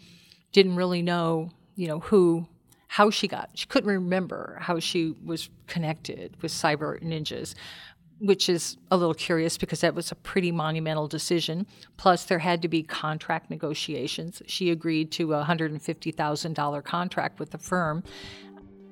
didn't 0.53 0.77
really 0.77 1.03
know, 1.03 1.51
you 1.77 1.87
know, 1.87 2.01
who 2.01 2.49
how 2.97 3.11
she 3.11 3.29
got 3.29 3.51
she 3.53 3.67
couldn't 3.67 3.91
remember 3.91 4.57
how 4.59 4.79
she 4.81 5.15
was 5.23 5.51
connected 5.67 6.35
with 6.41 6.51
cyber 6.51 6.99
ninjas 7.03 7.55
which 8.19 8.49
is 8.49 8.79
a 8.91 8.97
little 8.97 9.13
curious 9.13 9.59
because 9.59 9.83
that 9.83 9.95
was 9.95 10.11
a 10.11 10.15
pretty 10.15 10.51
monumental 10.51 11.07
decision. 11.07 11.67
Plus 11.99 12.25
there 12.25 12.39
had 12.39 12.63
to 12.63 12.69
be 12.69 12.83
contract 12.83 13.51
negotiations. 13.51 14.41
She 14.47 14.71
agreed 14.71 15.11
to 15.13 15.35
a 15.35 15.45
$150000 15.45 16.85
contract 16.85 17.39
with 17.39 17.51
the 17.51 17.59
firm. 17.59 18.03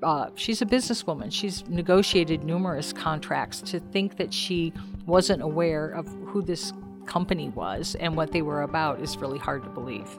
Uh, 0.03 0.29
she's 0.35 0.61
a 0.61 0.67
businesswoman. 0.67 1.33
She's 1.33 1.67
negotiated 1.69 2.45
numerous 2.45 2.93
contracts 2.93 3.63
to 3.63 3.81
think 3.81 4.19
that 4.19 4.35
she 4.35 4.75
wasn't 5.07 5.41
aware 5.41 5.89
of 5.89 6.07
who 6.27 6.43
this 6.43 6.75
company 7.07 7.49
was 7.49 7.95
and 8.01 8.17
what 8.17 8.33
they 8.33 8.43
were 8.43 8.61
about 8.61 9.01
is 9.01 9.17
really 9.17 9.39
hard 9.39 9.63
to 9.63 9.71
believe 9.71 10.19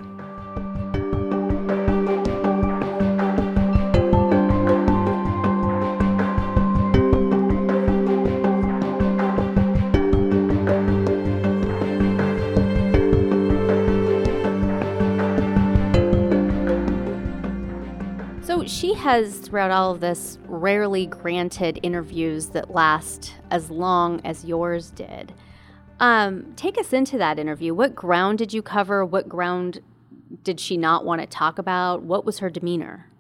has, 19.06 19.38
throughout 19.38 19.70
all 19.70 19.92
of 19.92 20.00
this, 20.00 20.40
rarely 20.48 21.06
granted 21.06 21.80
interviews 21.84 22.48
that 22.48 22.72
last 22.72 23.36
as 23.52 23.70
long 23.70 24.20
as 24.26 24.44
yours 24.44 24.90
did. 24.90 25.32
Um, 26.00 26.54
take 26.56 26.76
us 26.80 26.92
into 26.92 27.16
that 27.20 27.38
interview. 27.38 27.76
What 27.76 27.94
ground 27.94 28.40
did 28.40 28.52
you 28.52 28.64
cover? 28.64 29.06
What 29.06 29.30
ground 29.30 29.82
did 30.44 30.60
she 30.60 30.76
not 30.76 31.06
want 31.06 31.22
to 31.22 31.28
talk 31.28 31.60
about? 31.60 32.02
What 32.02 32.26
was 32.26 32.40
her 32.40 32.50
demeanor? 32.50 33.12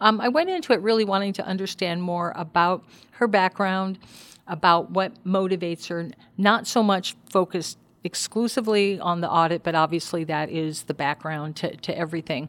Um, 0.00 0.20
I 0.20 0.28
went 0.28 0.50
into 0.50 0.72
it 0.72 0.80
really 0.80 1.04
wanting 1.04 1.32
to 1.34 1.46
understand 1.46 2.02
more 2.02 2.32
about 2.34 2.84
her 3.12 3.28
background, 3.28 4.00
about 4.48 4.90
what 4.90 5.12
motivates 5.24 5.86
her, 5.90 6.08
not 6.38 6.66
so 6.66 6.82
much 6.82 7.14
focused 7.30 7.78
exclusively 8.04 8.98
on 8.98 9.20
the 9.20 9.30
audit, 9.30 9.62
but 9.62 9.74
obviously 9.74 10.24
that 10.24 10.50
is 10.50 10.84
the 10.84 10.94
background 10.94 11.56
to, 11.56 11.76
to 11.76 11.96
everything. 11.96 12.48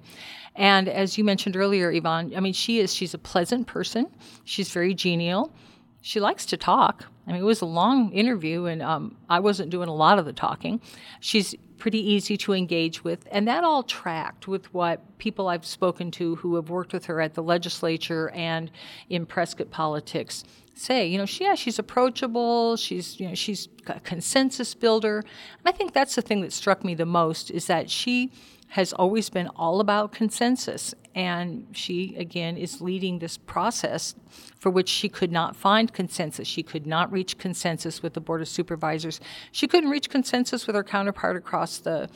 And 0.55 0.87
as 0.87 1.17
you 1.17 1.23
mentioned 1.23 1.55
earlier, 1.55 1.91
Yvonne, 1.91 2.33
I 2.35 2.39
mean, 2.39 2.53
she 2.53 2.79
is, 2.79 2.93
she's 2.93 3.13
a 3.13 3.17
pleasant 3.17 3.67
person. 3.67 4.07
She's 4.43 4.71
very 4.71 4.93
genial. 4.93 5.53
She 6.01 6.19
likes 6.19 6.45
to 6.47 6.57
talk. 6.57 7.05
I 7.27 7.33
mean, 7.33 7.41
it 7.41 7.45
was 7.45 7.61
a 7.61 7.65
long 7.65 8.11
interview, 8.11 8.65
and 8.65 8.81
um, 8.81 9.15
I 9.29 9.39
wasn't 9.39 9.69
doing 9.69 9.87
a 9.87 9.93
lot 9.93 10.17
of 10.17 10.25
the 10.25 10.33
talking. 10.33 10.81
She's 11.19 11.53
pretty 11.77 11.99
easy 11.99 12.37
to 12.37 12.53
engage 12.53 13.03
with, 13.03 13.27
and 13.31 13.47
that 13.47 13.63
all 13.63 13.83
tracked 13.83 14.47
with 14.47 14.73
what 14.73 15.17
people 15.19 15.47
I've 15.47 15.65
spoken 15.65 16.11
to 16.11 16.35
who 16.35 16.55
have 16.55 16.69
worked 16.69 16.93
with 16.93 17.05
her 17.05 17.21
at 17.21 17.35
the 17.35 17.43
legislature 17.43 18.29
and 18.31 18.71
in 19.09 19.25
Prescott 19.25 19.69
politics 19.71 20.43
say. 20.75 21.07
You 21.07 21.17
know, 21.17 21.25
she, 21.25 21.43
yeah, 21.43 21.55
she's 21.55 21.79
approachable. 21.79 22.75
She's 22.75 23.19
you 23.19 23.27
know 23.29 23.35
she's 23.35 23.67
a 23.87 23.99
consensus 23.99 24.73
builder, 24.73 25.19
and 25.19 25.65
I 25.65 25.71
think 25.71 25.93
that's 25.93 26.15
the 26.15 26.21
thing 26.21 26.41
that 26.41 26.53
struck 26.53 26.83
me 26.83 26.95
the 26.95 27.05
most 27.05 27.51
is 27.51 27.67
that 27.67 27.89
she 27.89 28.31
has 28.71 28.93
always 28.93 29.29
been 29.29 29.49
all 29.49 29.81
about 29.81 30.13
consensus. 30.13 30.95
And 31.13 31.67
she, 31.73 32.15
again, 32.17 32.55
is 32.55 32.79
leading 32.79 33.19
this 33.19 33.37
process 33.37 34.15
for 34.57 34.69
which 34.69 34.87
she 34.87 35.09
could 35.09 35.31
not 35.31 35.57
find 35.57 35.91
consensus. 35.91 36.47
She 36.47 36.63
could 36.63 36.87
not 36.87 37.11
reach 37.11 37.37
consensus 37.37 38.01
with 38.01 38.13
the 38.13 38.21
Board 38.21 38.41
of 38.41 38.47
Supervisors. 38.47 39.19
She 39.51 39.67
couldn't 39.67 39.89
reach 39.89 40.09
consensus 40.09 40.67
with 40.67 40.75
her 40.77 40.85
counterpart 40.85 41.35
across 41.35 41.79
the, 41.79 42.09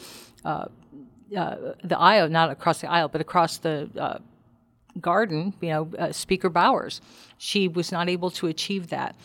uh, 0.45 0.67
uh, 1.35 1.73
the 1.83 1.99
aisle, 1.99 2.29
not 2.29 2.49
across 2.49 2.79
the 2.79 2.89
aisle, 2.89 3.09
but 3.09 3.19
across 3.19 3.57
the 3.57 3.89
uh, 3.99 4.19
garden, 4.99 5.53
you 5.61 5.69
know, 5.69 5.89
uh, 5.97 6.11
Speaker 6.11 6.49
Bowers. 6.49 7.01
She 7.37 7.67
was 7.67 7.91
not 7.91 8.09
able 8.09 8.31
to 8.31 8.47
achieve 8.47 8.87
that. 8.89 9.15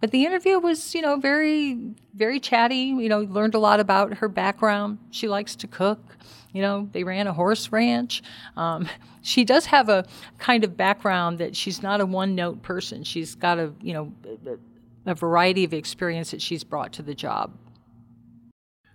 But 0.00 0.12
the 0.12 0.24
interview 0.24 0.58
was, 0.58 0.94
you 0.94 1.02
know, 1.02 1.16
very, 1.16 1.76
very 2.14 2.38
chatty. 2.38 2.76
You 2.76 3.08
know, 3.08 3.20
learned 3.20 3.54
a 3.54 3.58
lot 3.58 3.80
about 3.80 4.14
her 4.18 4.28
background. 4.28 4.98
She 5.10 5.28
likes 5.28 5.56
to 5.56 5.66
cook. 5.66 6.00
You 6.52 6.62
know, 6.62 6.88
they 6.92 7.04
ran 7.04 7.26
a 7.26 7.32
horse 7.32 7.72
ranch. 7.72 8.22
Um, 8.56 8.88
she 9.22 9.44
does 9.44 9.66
have 9.66 9.88
a 9.88 10.06
kind 10.38 10.64
of 10.64 10.76
background 10.76 11.38
that 11.38 11.56
she's 11.56 11.82
not 11.82 12.00
a 12.00 12.06
one 12.06 12.34
note 12.34 12.62
person. 12.62 13.04
She's 13.04 13.34
got 13.34 13.58
a, 13.58 13.72
you 13.80 13.92
know, 13.92 14.12
a 15.04 15.14
variety 15.14 15.64
of 15.64 15.74
experience 15.74 16.30
that 16.30 16.40
she's 16.40 16.64
brought 16.64 16.92
to 16.94 17.02
the 17.02 17.14
job. 17.14 17.52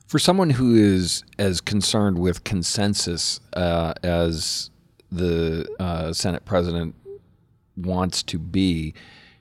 For 0.08 0.20
someone 0.20 0.52
who 0.52 0.76
is 0.76 1.24
as 1.40 1.60
concerned 1.60 2.20
with 2.20 2.44
consensus 2.44 3.40
uh, 3.54 3.94
as 4.04 4.70
the 5.14 5.68
uh, 5.80 6.12
Senate 6.14 6.46
president 6.46 6.96
wants 7.76 8.24
to 8.24 8.40
be, 8.40 8.94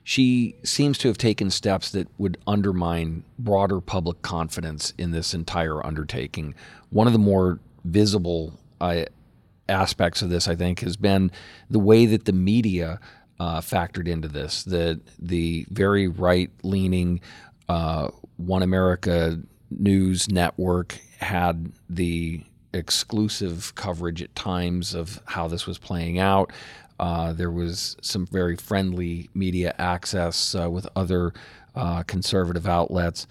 she 0.03 0.55
seems 0.63 0.97
to 0.99 1.07
have 1.07 1.17
taken 1.17 1.49
steps 1.49 1.91
that 1.91 2.07
would 2.17 2.37
undermine 2.45 3.23
broader 3.39 3.81
public 3.81 4.21
confidence 4.21 4.93
in 4.97 5.11
this 5.11 5.33
entire 5.33 5.85
undertaking. 5.85 6.53
One 6.89 7.07
of 7.07 7.13
the 7.13 7.19
more 7.19 7.59
visible 7.85 8.59
uh, 8.79 9.05
aspects 9.69 10.21
of 10.21 10.29
this, 10.29 10.47
I 10.47 10.55
think, 10.55 10.81
has 10.81 10.97
been 10.97 11.31
the 11.69 11.79
way 11.79 12.05
that 12.05 12.25
the 12.25 12.33
media 12.33 12.99
uh, 13.39 13.61
factored 13.61 14.07
into 14.07 14.27
this. 14.27 14.63
The 14.63 15.01
the 15.19 15.65
very 15.69 16.07
right 16.07 16.51
leaning 16.63 17.21
uh, 17.67 18.09
One 18.37 18.61
America 18.61 19.39
News 19.71 20.29
Network 20.29 20.99
had 21.19 21.71
the 21.89 22.43
exclusive 22.73 23.73
coverage 23.75 24.21
at 24.21 24.35
times 24.35 24.93
of 24.93 25.21
how 25.25 25.47
this 25.47 25.65
was 25.67 25.77
playing 25.77 26.19
out. 26.19 26.51
Uh, 26.99 27.33
there 27.33 27.51
was 27.51 27.97
some 28.01 28.25
very 28.25 28.55
friendly 28.55 29.29
media 29.33 29.73
access 29.77 30.55
uh, 30.55 30.69
with 30.69 30.87
other 30.95 31.33
uh, 31.75 32.03
conservative 32.03 32.67
outlets 32.67 33.27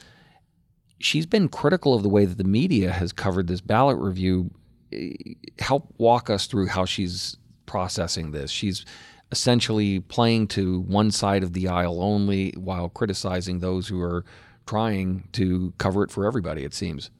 she's 1.02 1.26
been 1.26 1.48
critical 1.48 1.94
of 1.94 2.02
the 2.02 2.08
way 2.08 2.24
that 2.24 2.38
the 2.38 2.44
media 2.44 2.92
has 2.92 3.12
covered 3.12 3.46
this 3.46 3.60
ballot 3.60 3.98
review. 3.98 4.50
Help 5.58 5.92
walk 5.98 6.30
us 6.30 6.46
through 6.46 6.66
how 6.66 6.84
she's 6.84 7.36
processing 7.66 8.30
this. 8.30 8.50
She's 8.50 8.84
essentially 9.30 10.00
playing 10.00 10.48
to 10.48 10.80
one 10.80 11.10
side 11.10 11.42
of 11.42 11.52
the 11.54 11.68
aisle 11.68 12.02
only 12.02 12.52
while 12.52 12.88
criticizing 12.88 13.58
those 13.58 13.88
who 13.88 14.00
are 14.00 14.24
trying 14.66 15.28
to 15.32 15.72
cover 15.78 16.04
it 16.04 16.10
for 16.10 16.26
everybody, 16.26 16.64
it 16.64 16.74
seems. 16.74 17.10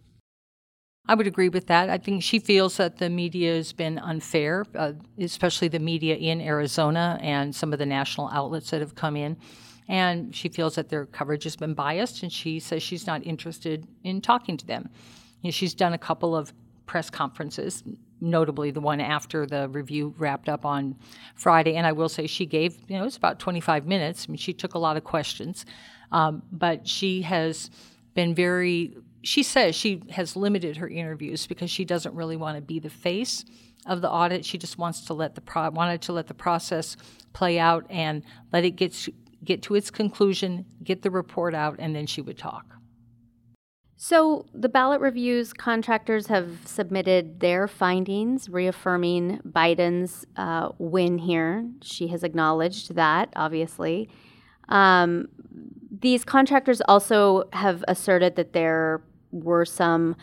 I 1.06 1.14
would 1.14 1.26
agree 1.26 1.48
with 1.48 1.66
that. 1.66 1.90
I 1.90 1.98
think 1.98 2.22
she 2.22 2.38
feels 2.38 2.76
that 2.76 2.98
the 2.98 3.10
media 3.10 3.54
has 3.54 3.72
been 3.72 3.98
unfair, 3.98 4.64
uh, 4.76 4.92
especially 5.18 5.68
the 5.68 5.80
media 5.80 6.14
in 6.14 6.40
Arizona 6.40 7.18
and 7.20 7.54
some 7.54 7.72
of 7.72 7.78
the 7.78 7.86
national 7.86 8.28
outlets 8.28 8.70
that 8.70 8.80
have 8.80 8.94
come 8.94 9.16
in 9.16 9.36
and 9.88 10.34
she 10.34 10.48
feels 10.48 10.76
that 10.76 10.88
their 10.88 11.06
coverage 11.06 11.44
has 11.44 11.56
been 11.56 11.74
biased, 11.74 12.22
and 12.22 12.32
she 12.32 12.60
says 12.60 12.82
she's 12.82 13.06
not 13.06 13.24
interested 13.26 13.86
in 14.04 14.20
talking 14.20 14.56
to 14.56 14.66
them. 14.66 14.88
You 15.42 15.48
know, 15.48 15.50
she's 15.50 15.74
done 15.74 15.92
a 15.92 15.98
couple 15.98 16.36
of 16.36 16.52
press 16.86 17.10
conferences, 17.10 17.82
notably 18.20 18.70
the 18.70 18.80
one 18.80 19.00
after 19.00 19.44
the 19.46 19.68
review 19.68 20.14
wrapped 20.18 20.48
up 20.48 20.64
on 20.64 20.96
Friday. 21.34 21.74
And 21.74 21.86
I 21.86 21.92
will 21.92 22.08
say 22.08 22.26
she 22.26 22.46
gave, 22.46 22.76
you 22.88 22.98
know, 22.98 23.04
it's 23.04 23.16
about 23.16 23.38
25 23.38 23.86
minutes. 23.86 24.26
I 24.28 24.32
mean, 24.32 24.38
she 24.38 24.52
took 24.52 24.74
a 24.74 24.78
lot 24.78 24.96
of 24.96 25.04
questions, 25.04 25.66
um, 26.12 26.42
but 26.52 26.86
she 26.86 27.22
has 27.22 27.70
been 28.14 28.34
very, 28.34 28.96
she 29.22 29.42
says 29.42 29.74
she 29.74 30.02
has 30.10 30.36
limited 30.36 30.76
her 30.76 30.88
interviews 30.88 31.46
because 31.46 31.70
she 31.70 31.84
doesn't 31.84 32.14
really 32.14 32.36
want 32.36 32.56
to 32.56 32.62
be 32.62 32.78
the 32.78 32.90
face 32.90 33.44
of 33.86 34.00
the 34.00 34.10
audit. 34.10 34.44
She 34.44 34.58
just 34.58 34.78
wants 34.78 35.02
to 35.06 35.14
let 35.14 35.34
the 35.34 35.40
pro- 35.40 35.70
wanted 35.70 36.02
to 36.02 36.12
let 36.12 36.26
the 36.26 36.34
process 36.34 36.96
play 37.32 37.58
out 37.58 37.86
and 37.88 38.22
let 38.52 38.64
it 38.64 38.72
get 38.72 39.08
get 39.44 39.62
to 39.62 39.74
its 39.74 39.90
conclusion, 39.90 40.64
get 40.84 41.02
the 41.02 41.10
report 41.10 41.54
out, 41.54 41.76
and 41.78 41.94
then 41.96 42.06
she 42.06 42.20
would 42.20 42.38
talk. 42.38 42.66
So, 43.96 44.46
the 44.52 44.68
ballot 44.68 45.00
reviews 45.00 45.52
contractors 45.52 46.26
have 46.26 46.58
submitted 46.64 47.38
their 47.38 47.68
findings, 47.68 48.48
reaffirming 48.48 49.40
Biden's 49.46 50.26
uh, 50.36 50.70
win 50.78 51.18
here. 51.18 51.68
She 51.82 52.08
has 52.08 52.24
acknowledged 52.24 52.96
that, 52.96 53.32
obviously. 53.36 54.08
Um, 54.68 55.28
these 55.90 56.24
contractors 56.24 56.80
also 56.88 57.44
have 57.52 57.84
asserted 57.86 58.34
that 58.36 58.52
there 58.52 59.02
were 59.32 59.64
some 59.64 60.16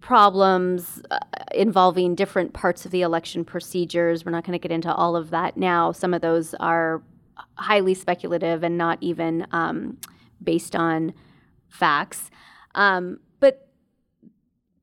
problems 0.00 1.02
uh, 1.10 1.18
involving 1.54 2.14
different 2.14 2.52
parts 2.52 2.84
of 2.84 2.90
the 2.90 3.02
election 3.02 3.44
procedures. 3.44 4.24
We're 4.24 4.32
not 4.32 4.44
going 4.44 4.58
to 4.58 4.62
get 4.62 4.74
into 4.74 4.92
all 4.92 5.16
of 5.16 5.30
that 5.30 5.56
now. 5.56 5.92
Some 5.92 6.14
of 6.14 6.22
those 6.22 6.54
are 6.54 7.02
highly 7.54 7.94
speculative 7.94 8.62
and 8.62 8.78
not 8.78 8.98
even 9.00 9.46
um, 9.52 9.98
based 10.42 10.74
on 10.74 11.12
facts. 11.68 12.30
Um, 12.74 13.20
but 13.40 13.68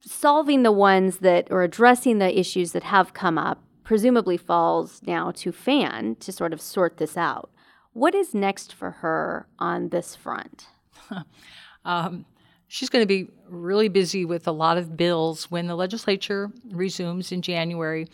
solving 0.02 0.64
the 0.64 0.72
ones 0.72 1.18
that, 1.18 1.48
or 1.50 1.64
addressing 1.64 2.20
the 2.20 2.38
issues 2.38 2.72
that 2.74 2.84
have 2.84 3.14
come 3.14 3.38
up, 3.38 3.64
presumably 3.84 4.38
falls 4.38 5.02
now 5.06 5.32
to 5.32 5.52
Fann 5.52 6.16
to 6.16 6.32
sort 6.32 6.54
of 6.54 6.60
sort 6.60 6.98
this 6.98 7.16
out. 7.16 7.52
What 7.94 8.14
is 8.14 8.34
next 8.34 8.74
for 8.74 8.92
her 8.92 9.48
on 9.58 9.90
this 9.90 10.16
front? 10.16 10.68
um, 11.86 12.26
she's 12.68 12.90
going 12.90 13.04
to 13.04 13.08
be 13.08 13.30
really 13.48 13.90
busy 13.90 14.26
with 14.26 14.48
a 14.48 14.52
lot 14.52 14.78
of 14.78 14.98
bills 14.98 15.50
when 15.52 15.68
the 15.68 15.76
legislature 15.76 16.52
resumes 16.72 17.32
in 17.32 17.42
January. 17.42 18.08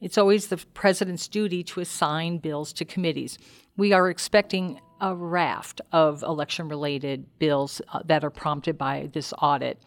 It's 0.00 0.16
always 0.16 0.48
the 0.48 0.56
president's 0.74 1.28
duty 1.28 1.62
to 1.64 1.80
assign 1.80 2.38
bills 2.38 2.72
to 2.74 2.84
committees. 2.84 3.38
We 3.76 3.92
are 3.92 4.08
expecting 4.08 4.80
a 5.00 5.14
raft 5.14 5.80
of 5.92 6.22
election 6.22 6.68
related 6.68 7.26
bills 7.38 7.80
uh, 7.92 8.00
that 8.04 8.24
are 8.24 8.30
prompted 8.30 8.76
by 8.76 9.08
this 9.12 9.32
audit. 9.40 9.80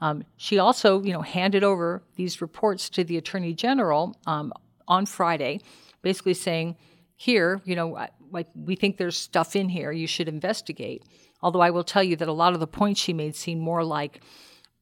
Um, 0.00 0.24
she 0.36 0.58
also, 0.58 1.02
you 1.02 1.12
know, 1.12 1.22
handed 1.22 1.64
over 1.64 2.02
these 2.16 2.40
reports 2.40 2.88
to 2.90 3.04
the 3.04 3.16
attorney 3.16 3.52
general 3.52 4.16
um, 4.26 4.52
on 4.86 5.06
Friday, 5.06 5.60
basically 6.02 6.34
saying, 6.34 6.76
here, 7.16 7.60
you 7.64 7.76
know, 7.76 8.06
like 8.30 8.46
we 8.54 8.76
think 8.76 8.96
there's 8.96 9.16
stuff 9.16 9.54
in 9.54 9.68
here 9.68 9.92
you 9.92 10.06
should 10.06 10.28
investigate. 10.28 11.04
Although 11.42 11.60
I 11.60 11.70
will 11.70 11.84
tell 11.84 12.02
you 12.02 12.16
that 12.16 12.28
a 12.28 12.32
lot 12.32 12.54
of 12.54 12.60
the 12.60 12.66
points 12.66 13.00
she 13.00 13.12
made 13.12 13.34
seem 13.34 13.58
more 13.58 13.84
like 13.84 14.20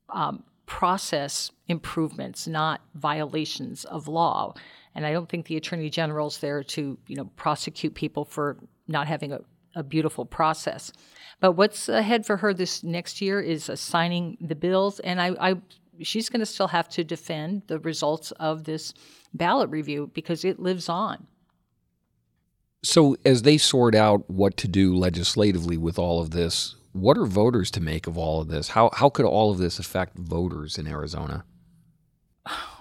um, 0.09 0.43
process 0.67 1.51
improvements, 1.69 2.47
not 2.47 2.81
violations 2.95 3.85
of 3.85 4.09
law. 4.09 4.55
And 4.95 5.07
I 5.07 5.13
don't 5.13 5.29
think 5.29 5.47
the 5.47 5.57
attorney 5.57 5.91
general's 5.91 6.39
there 6.39 6.63
to, 6.65 6.99
you 7.07 7.17
know, 7.17 7.27
prosecute 7.37 7.95
people 7.95 8.25
for 8.25 8.59
not 8.87 9.07
having 9.07 9.33
a, 9.33 9.41
a 9.75 9.83
beautiful 9.83 10.25
process. 10.25 10.93
But 11.41 11.53
what's 11.53 11.89
ahead 11.89 12.27
for 12.27 12.37
her 12.39 12.53
this 12.53 12.83
next 12.83 13.21
year 13.21 13.41
is 13.41 13.69
assigning 13.69 14.37
the 14.41 14.57
bills, 14.57 14.99
and 15.01 15.21
I, 15.21 15.29
I 15.41 15.57
she's 16.03 16.29
going 16.29 16.41
to 16.41 16.47
still 16.47 16.69
have 16.69 16.89
to 16.91 17.05
defend 17.05 17.63
the 17.67 17.79
results 17.81 18.33
of 18.33 18.65
this 18.65 18.93
ballot 19.35 19.71
review 19.71 20.11
because 20.15 20.45
it 20.45 20.59
lives 20.59 20.89
on. 20.89 21.27
So, 22.89 23.19
as 23.23 23.43
they 23.43 23.59
sort 23.59 23.95
out 23.95 24.31
what 24.31 24.57
to 24.57 24.67
do 24.67 24.97
legislatively 24.97 25.77
with 25.77 25.99
all 25.99 26.23
of 26.23 26.31
this, 26.31 26.75
what 26.93 27.19
are 27.19 27.27
voters 27.27 27.71
to 27.73 27.83
make 27.83 28.07
of 28.07 28.17
all 28.17 28.41
of 28.41 28.49
this? 28.49 28.69
How, 28.69 28.89
how 28.95 29.11
could 29.11 29.27
all 29.27 29.51
of 29.51 29.59
this 29.59 29.79
affect 29.79 30.17
voters 30.17 30.79
in 30.79 30.87
Arizona? 30.87 31.45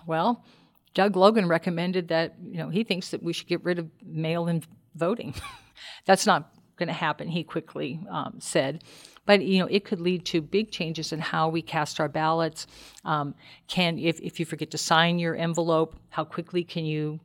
Well, 0.06 0.46
Doug 0.94 1.18
Logan 1.18 1.50
recommended 1.50 2.08
that, 2.08 2.36
you 2.42 2.58
know, 2.58 2.70
he 2.70 2.86
thinks 2.86 3.10
that 3.10 3.22
we 3.22 3.34
should 3.34 3.48
get 3.48 3.62
rid 3.66 3.80
of 3.80 3.90
mail 4.02 4.48
in 4.48 4.64
voting. 4.96 5.34
That's 6.06 6.26
not 6.26 6.54
going 6.78 6.88
to 6.88 6.94
happen, 6.94 7.28
he 7.28 7.44
quickly 7.44 8.00
um, 8.10 8.38
said. 8.40 8.86
But, 9.26 9.44
you 9.44 9.60
know, 9.60 9.68
it 9.70 9.84
could 9.84 10.00
lead 10.00 10.24
to 10.28 10.42
big 10.42 10.72
changes 10.72 11.12
in 11.12 11.20
how 11.20 11.50
we 11.50 11.62
cast 11.62 12.00
our 12.00 12.08
ballots. 12.08 12.66
Um, 13.04 13.36
can, 13.68 14.00
if, 14.00 14.22
if 14.22 14.40
you 14.40 14.46
forget 14.46 14.72
to 14.72 14.78
sign 14.78 15.20
your 15.20 15.36
envelope, 15.36 15.98
how 16.08 16.24
quickly 16.24 16.64
can 16.64 16.86
you 16.86 17.20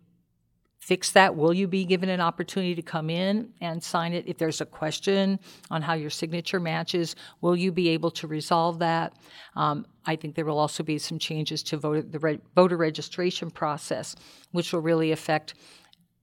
fix 0.83 1.13
that? 1.13 1.37
Will 1.37 1.55
you 1.55 1.69
be 1.69 1.85
given 1.85 2.09
an 2.09 2.21
opportunity 2.21 2.75
to 2.75 2.83
come 2.83 3.09
in 3.09 3.53
and 3.61 3.81
sign 3.81 4.13
it? 4.13 4.27
If 4.27 4.37
there's 4.37 4.61
a 4.61 4.67
question 4.67 5.39
on 5.71 5.81
how 5.81 5.95
your 5.95 6.11
signature 6.11 6.59
matches, 6.59 7.15
will 7.41 7.55
you 7.55 7.71
be 7.71 7.91
able 7.91 8.11
to 8.11 8.27
resolve 8.27 8.81
that? 8.81 9.13
Um, 9.55 9.87
I 10.05 10.17
think 10.17 10.35
there 10.35 10.45
will 10.45 10.59
also 10.59 10.83
be 10.83 10.99
some 10.99 11.21
changes 11.21 11.63
to 11.65 11.77
voter, 11.77 12.03
the 12.03 12.19
re- 12.19 12.41
voter 12.57 12.77
registration 12.77 13.49
process, 13.49 14.17
which 14.51 14.73
will 14.73 14.81
really 14.81 15.13
affect 15.13 15.55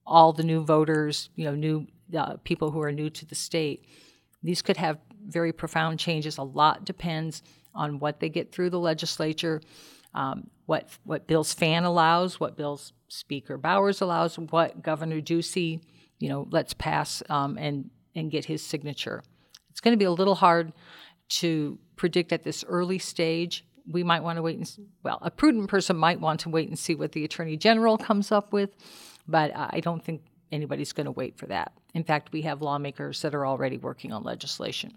all 0.05 0.33
the 0.33 0.43
new 0.43 0.65
voters, 0.65 1.29
you 1.37 1.45
know, 1.45 1.55
new 1.55 1.87
uh, 2.17 2.35
people 2.43 2.69
who 2.69 2.81
are 2.81 2.91
new 2.91 3.09
to 3.11 3.25
the 3.25 3.35
state. 3.35 3.85
These 4.43 4.61
could 4.61 4.75
have 4.75 4.97
very 5.25 5.53
profound 5.53 5.99
changes. 5.99 6.37
A 6.37 6.43
lot 6.43 6.83
depends 6.83 7.43
on 7.73 7.99
what 7.99 8.19
they 8.19 8.27
get 8.27 8.51
through 8.51 8.71
the 8.71 8.79
legislature, 8.79 9.61
um, 10.13 10.49
what 10.65 10.87
what 11.03 11.27
bills 11.27 11.53
Fann 11.53 11.83
allows, 11.83 12.39
what 12.39 12.57
bills 12.57 12.93
Speaker 13.07 13.57
Bowers 13.57 14.01
allows, 14.01 14.37
what 14.37 14.81
Governor 14.81 15.21
Ducey, 15.21 15.81
you 16.19 16.29
know, 16.29 16.47
lets 16.51 16.73
pass 16.73 17.23
um, 17.29 17.57
and 17.57 17.89
and 18.15 18.31
get 18.31 18.45
his 18.45 18.61
signature. 18.63 19.23
It's 19.69 19.81
going 19.81 19.93
to 19.93 19.97
be 19.97 20.05
a 20.05 20.11
little 20.11 20.35
hard 20.35 20.73
to 21.29 21.77
predict 21.95 22.31
at 22.33 22.43
this 22.43 22.63
early 22.67 22.99
stage. 22.99 23.65
We 23.87 24.03
might 24.03 24.23
want 24.23 24.37
to 24.37 24.41
wait 24.41 24.57
and 24.57 24.87
well, 25.03 25.19
a 25.21 25.31
prudent 25.31 25.69
person 25.69 25.97
might 25.97 26.19
want 26.19 26.41
to 26.41 26.49
wait 26.49 26.67
and 26.67 26.77
see 26.77 26.95
what 26.95 27.11
the 27.11 27.23
Attorney 27.23 27.57
General 27.57 27.97
comes 27.97 28.31
up 28.31 28.51
with, 28.51 28.71
but 29.27 29.51
I 29.55 29.79
don't 29.79 30.03
think 30.03 30.21
anybody's 30.51 30.93
going 30.93 31.05
to 31.05 31.11
wait 31.11 31.37
for 31.37 31.45
that. 31.47 31.71
In 31.93 32.03
fact, 32.03 32.31
we 32.31 32.43
have 32.43 32.61
lawmakers 32.61 33.21
that 33.21 33.35
are 33.35 33.45
already 33.45 33.77
working 33.77 34.11
on 34.11 34.23
legislation. 34.23 34.93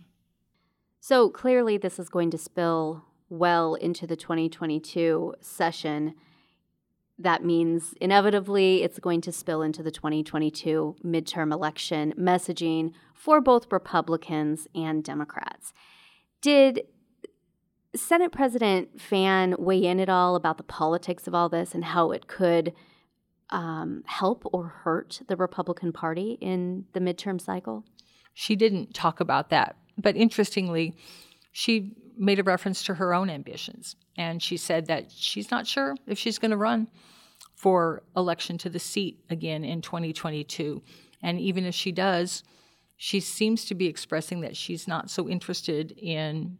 So 1.00 1.28
clearly, 1.28 1.78
this 1.78 1.98
is 1.98 2.08
going 2.08 2.30
to 2.30 2.38
spill 2.38 3.04
well 3.32 3.74
into 3.74 4.06
the 4.06 4.16
2022 4.16 5.34
session 5.40 6.14
that 7.18 7.44
means 7.44 7.94
inevitably 8.00 8.82
it's 8.82 8.98
going 8.98 9.20
to 9.20 9.32
spill 9.32 9.62
into 9.62 9.82
the 9.82 9.90
2022 9.90 10.96
midterm 11.04 11.52
election 11.52 12.12
messaging 12.18 12.92
for 13.14 13.40
both 13.40 13.70
Republicans 13.70 14.66
and 14.74 15.04
Democrats. 15.04 15.72
Did 16.40 16.82
Senate 17.94 18.32
President 18.32 19.00
Fann 19.00 19.54
weigh 19.58 19.84
in 19.84 20.00
at 20.00 20.08
all 20.08 20.34
about 20.34 20.56
the 20.56 20.62
politics 20.64 21.26
of 21.26 21.34
all 21.34 21.48
this 21.48 21.74
and 21.74 21.84
how 21.84 22.10
it 22.10 22.26
could 22.26 22.72
um, 23.50 24.02
help 24.06 24.42
or 24.52 24.66
hurt 24.68 25.20
the 25.28 25.36
Republican 25.36 25.92
Party 25.92 26.38
in 26.40 26.86
the 26.94 27.00
midterm 27.00 27.40
cycle? 27.40 27.84
She 28.34 28.56
didn't 28.56 28.94
talk 28.94 29.20
about 29.20 29.50
that. 29.50 29.76
But 29.98 30.16
interestingly, 30.16 30.96
she 31.52 31.94
made 32.16 32.38
a 32.38 32.42
reference 32.42 32.82
to 32.84 32.94
her 32.94 33.14
own 33.14 33.30
ambitions. 33.30 33.96
And 34.16 34.42
she 34.42 34.56
said 34.56 34.86
that 34.86 35.10
she's 35.10 35.50
not 35.50 35.66
sure 35.66 35.96
if 36.06 36.18
she's 36.18 36.38
going 36.38 36.50
to 36.50 36.56
run 36.56 36.88
for 37.54 38.02
election 38.16 38.58
to 38.58 38.70
the 38.70 38.78
seat 38.78 39.20
again 39.30 39.64
in 39.64 39.82
2022. 39.82 40.82
And 41.22 41.40
even 41.40 41.64
if 41.64 41.74
she 41.74 41.92
does, 41.92 42.42
she 42.96 43.20
seems 43.20 43.64
to 43.66 43.74
be 43.74 43.86
expressing 43.86 44.40
that 44.40 44.56
she's 44.56 44.86
not 44.86 45.10
so 45.10 45.28
interested 45.28 45.92
in 45.92 46.58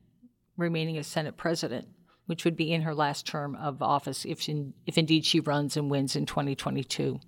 remaining 0.57 0.99
as 0.99 1.07
Senate 1.07 1.37
president, 1.37 1.89
which 2.27 2.45
would 2.45 2.57
be 2.57 2.73
in 2.73 2.83
her 2.83 2.95
last 2.95 3.27
term 3.27 3.55
of 3.57 3.83
office 3.83 4.25
if, 4.25 4.49
in, 4.49 4.75
if 4.87 4.97
indeed 4.97 5.25
she 5.25 5.41
runs 5.41 5.77
and 5.77 5.91
wins 5.91 6.17
in 6.17 6.27
2022. 6.27 7.21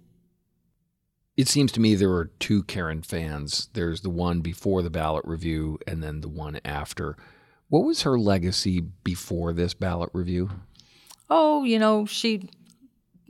It 1.37 1.49
seems 1.49 1.73
to 1.73 1.81
me 1.81 1.95
there 1.95 2.13
are 2.13 2.31
two 2.39 2.63
Karen 2.63 3.03
Fanns. 3.03 3.69
There's 3.73 4.03
the 4.03 4.11
one 4.11 4.41
before 4.41 4.83
the 4.83 4.91
ballot 4.91 5.25
review 5.25 5.79
and 5.87 6.03
then 6.03 6.21
the 6.21 6.29
one 6.29 6.61
after. 6.65 7.17
What 7.75 7.87
was 7.87 8.03
her 8.03 8.17
legacy 8.17 8.83
before 9.03 9.53
this 9.53 9.75
ballot 9.75 10.11
review? 10.13 10.49
Oh, 11.29 11.65
you 11.65 11.81
know, 11.81 12.07
she 12.07 12.49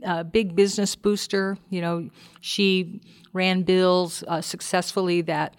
a 0.03 0.23
big 0.23 0.55
business 0.55 0.95
booster. 0.95 1.57
You 1.71 1.81
know, 1.81 2.09
she 2.41 3.01
ran 3.33 3.63
bills 3.63 4.23
uh, 4.27 4.41
successfully 4.41 5.21
that 5.21 5.55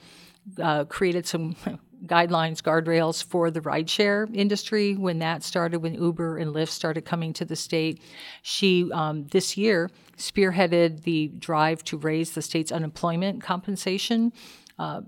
uh, 0.62 0.84
created 0.84 1.26
some 1.26 1.56
guidelines, 2.06 2.62
guardrails 2.62 3.24
for 3.24 3.50
the 3.50 3.60
rideshare 3.60 4.32
industry 4.32 4.94
when 4.94 5.18
that 5.18 5.42
started, 5.42 5.78
when 5.78 5.94
Uber 5.94 6.38
and 6.38 6.54
Lyft 6.54 6.68
started 6.68 7.04
coming 7.04 7.32
to 7.32 7.44
the 7.44 7.56
state. 7.56 8.00
She, 8.42 8.88
um, 8.92 9.26
this 9.32 9.56
year, 9.56 9.90
spearheaded 10.16 11.02
the 11.02 11.26
drive 11.40 11.82
to 11.86 11.96
raise 11.98 12.34
the 12.34 12.42
state's 12.42 12.70
unemployment 12.70 13.42
compensation. 13.42 14.32
Uh, 14.78 15.00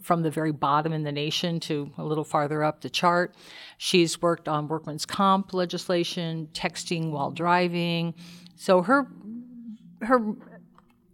from 0.00 0.22
the 0.22 0.30
very 0.30 0.52
bottom 0.52 0.92
in 0.92 1.02
the 1.02 1.12
nation 1.12 1.60
to 1.60 1.90
a 1.98 2.04
little 2.04 2.24
farther 2.24 2.62
up 2.62 2.80
the 2.80 2.90
chart. 2.90 3.34
She's 3.78 4.20
worked 4.20 4.48
on 4.48 4.68
workman's 4.68 5.06
comp 5.06 5.54
legislation, 5.54 6.48
texting 6.52 7.10
while 7.10 7.30
driving. 7.30 8.14
So 8.56 8.82
her 8.82 9.08
her 10.02 10.20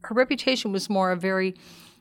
her 0.03 0.15
reputation 0.15 0.73
was 0.73 0.89
more 0.89 1.13
a 1.13 1.17
very 1.17 1.55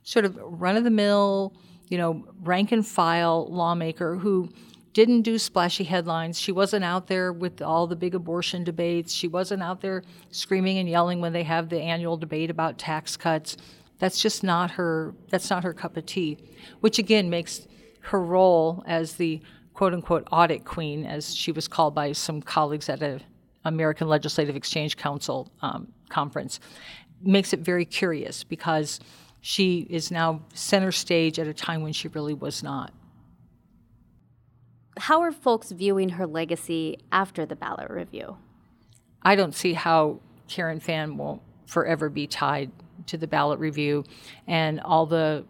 sort 0.04 0.26
of 0.26 0.38
run 0.42 0.78
of 0.78 0.84
the 0.84 0.90
mill, 0.90 1.54
you 1.90 1.98
know, 1.98 2.26
rank 2.42 2.72
and 2.72 2.86
file 2.86 3.48
lawmaker 3.52 4.16
who 4.16 4.50
didn't 4.94 5.22
do 5.22 5.38
splashy 5.38 5.84
headlines. 5.84 6.40
She 6.40 6.52
wasn't 6.52 6.84
out 6.84 7.08
there 7.08 7.32
with 7.32 7.62
all 7.62 7.88
the 7.88 7.96
big 7.96 8.16
abortion 8.16 8.64
debates. 8.64 9.14
She 9.14 9.28
wasn't 9.28 9.62
out 9.62 9.82
there 9.82 10.04
screaming 10.32 10.78
and 10.78 10.90
yelling 10.90 11.22
when 11.22 11.34
they 11.34 11.44
have 11.44 11.70
the 11.70 11.80
annual 11.80 12.18
debate 12.18 12.50
about 12.50 12.78
tax 12.78 13.16
cuts. 13.16 13.56
That's 14.00 14.22
just 14.22 14.44
not 14.44 14.72
her 14.72 15.14
that's 15.30 15.50
not 15.50 15.64
her 15.64 15.74
cup 15.74 15.98
of 15.98 16.06
tea, 16.06 16.38
which 16.80 17.00
again 17.00 17.30
makes 17.30 17.68
her 18.02 18.22
role 18.22 18.84
as 18.88 19.14
the 19.14 19.42
quote 19.74 19.94
unquote 19.94 20.28
audit 20.32 20.66
queen, 20.66 21.06
as 21.06 21.36
she 21.36 21.52
was 21.52 21.68
called 21.68 21.94
by 21.94 22.14
some 22.14 22.42
colleagues 22.42 22.90
at 22.90 23.02
a 23.02 23.20
American 23.66 24.08
Legislative 24.08 24.56
Exchange 24.56 24.98
Council 24.98 25.52
um, 25.62 25.92
conference, 26.08 26.60
makes 27.22 27.54
it 27.54 27.60
very 27.60 27.86
curious 27.86 28.44
because 28.44 29.00
she 29.42 29.88
is 29.90 30.12
now 30.12 30.42
center 30.54 30.92
stage 30.92 31.40
at 31.40 31.48
a 31.48 31.54
time 31.54 31.82
when 31.82 31.94
she 31.94 32.08
really 32.10 32.34
was 32.34 32.64
not. 32.64 32.94
How 34.98 35.22
are 35.22 35.32
folks 35.32 35.72
viewing 35.72 36.10
her 36.10 36.28
legacy 36.28 37.00
after 37.12 37.46
the 37.46 37.56
ballot 37.56 37.90
review? 37.90 38.38
I 39.22 39.36
don't 39.36 39.56
see 39.56 39.74
how 39.74 40.20
Karen 40.48 40.80
Fann 40.80 41.18
won't 41.18 41.42
forever 41.66 42.10
be 42.10 42.28
tied 42.28 42.72
to 43.10 43.18
the 43.18 43.28
ballot 43.28 43.60
review 43.60 44.04
and 44.48 44.80
all 44.82 45.06
the 45.06 45.46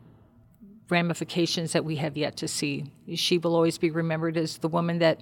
ramifications 0.90 1.74
that 1.74 1.86
we 1.86 1.98
have 1.98 2.18
yet 2.18 2.38
to 2.38 2.48
see. 2.48 2.92
She 3.16 3.38
will 3.38 3.56
always 3.56 3.78
be 3.78 3.92
remembered 3.92 4.38
as 4.38 4.58
the 4.58 4.68
woman 4.68 5.00
that 5.00 5.22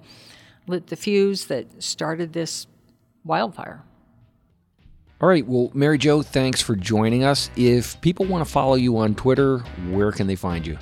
lit 0.66 0.86
the 0.86 0.96
fuse 0.96 1.46
that 1.46 1.82
started 1.82 2.32
this 2.32 2.66
wildfire. 3.24 3.82
All 5.20 5.28
right. 5.28 5.46
Well, 5.46 5.70
Mary 5.74 5.98
Jo, 5.98 6.22
thanks 6.22 6.62
for 6.62 6.76
joining 6.76 7.24
us. 7.24 7.50
If 7.56 8.00
people 8.00 8.24
want 8.24 8.46
to 8.46 8.50
follow 8.50 8.76
you 8.76 8.96
on 8.98 9.14
Twitter, 9.14 9.58
where 9.90 10.12
can 10.12 10.26
they 10.28 10.36
find 10.36 10.66
you? 10.66 10.78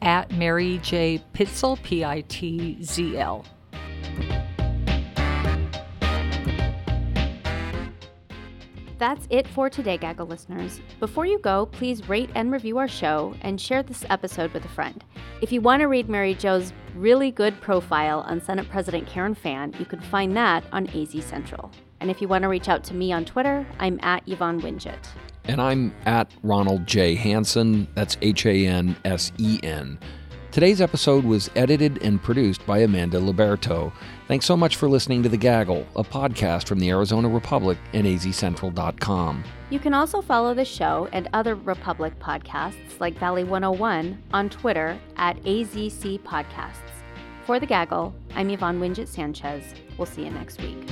At 0.00 0.30
Mary 0.32 0.78
J. 0.82 1.22
Pitzl, 1.34 1.82
P 1.82 2.04
I 2.04 2.22
T 2.22 2.82
Z 2.82 3.18
L. 3.18 3.44
That's 9.04 9.26
it 9.28 9.46
for 9.46 9.68
today, 9.68 9.98
Gaggle 9.98 10.24
listeners. 10.24 10.80
Before 10.98 11.26
you 11.26 11.38
go, 11.40 11.66
please 11.66 12.08
rate 12.08 12.30
and 12.34 12.50
review 12.50 12.78
our 12.78 12.88
show 12.88 13.34
and 13.42 13.60
share 13.60 13.82
this 13.82 14.02
episode 14.08 14.50
with 14.54 14.64
a 14.64 14.68
friend. 14.68 15.04
If 15.42 15.52
you 15.52 15.60
want 15.60 15.82
to 15.82 15.88
read 15.88 16.08
Mary 16.08 16.32
Jo's 16.32 16.72
really 16.94 17.30
good 17.30 17.60
profile 17.60 18.20
on 18.20 18.40
Senate 18.40 18.66
President 18.70 19.06
Karen 19.06 19.34
Fann, 19.34 19.74
you 19.78 19.84
can 19.84 20.00
find 20.00 20.34
that 20.38 20.64
on 20.72 20.86
AZ 20.86 21.22
Central. 21.22 21.70
And 22.00 22.10
if 22.10 22.22
you 22.22 22.28
want 22.28 22.44
to 22.44 22.48
reach 22.48 22.70
out 22.70 22.82
to 22.84 22.94
me 22.94 23.12
on 23.12 23.26
Twitter, 23.26 23.66
I'm 23.78 24.00
at 24.02 24.26
Yvonne 24.26 24.62
Wingett. 24.62 25.06
And 25.44 25.60
I'm 25.60 25.94
at 26.06 26.32
Ronald 26.42 26.86
J. 26.86 27.14
Hansen. 27.14 27.86
That's 27.94 28.16
H 28.22 28.46
A 28.46 28.66
N 28.66 28.96
S 29.04 29.32
E 29.36 29.60
N. 29.62 29.98
Today's 30.54 30.80
episode 30.80 31.24
was 31.24 31.50
edited 31.56 32.00
and 32.00 32.22
produced 32.22 32.64
by 32.64 32.78
Amanda 32.78 33.18
Luberto. 33.18 33.92
Thanks 34.28 34.46
so 34.46 34.56
much 34.56 34.76
for 34.76 34.88
listening 34.88 35.20
to 35.24 35.28
The 35.28 35.36
Gaggle, 35.36 35.84
a 35.96 36.04
podcast 36.04 36.68
from 36.68 36.78
the 36.78 36.90
Arizona 36.90 37.28
Republic 37.28 37.76
and 37.92 38.06
azcentral.com. 38.06 39.42
You 39.70 39.80
can 39.80 39.94
also 39.94 40.22
follow 40.22 40.54
the 40.54 40.64
show 40.64 41.08
and 41.10 41.28
other 41.32 41.56
Republic 41.56 42.16
podcasts 42.20 43.00
like 43.00 43.18
Valley 43.18 43.42
101 43.42 44.22
on 44.32 44.48
Twitter 44.48 44.96
at 45.16 45.42
AZC 45.42 46.20
Podcasts. 46.20 47.02
For 47.46 47.58
The 47.58 47.66
Gaggle, 47.66 48.14
I'm 48.36 48.48
Yvonne 48.48 48.78
Wingett 48.78 49.08
Sanchez. 49.08 49.64
We'll 49.98 50.06
see 50.06 50.22
you 50.22 50.30
next 50.30 50.62
week. 50.62 50.88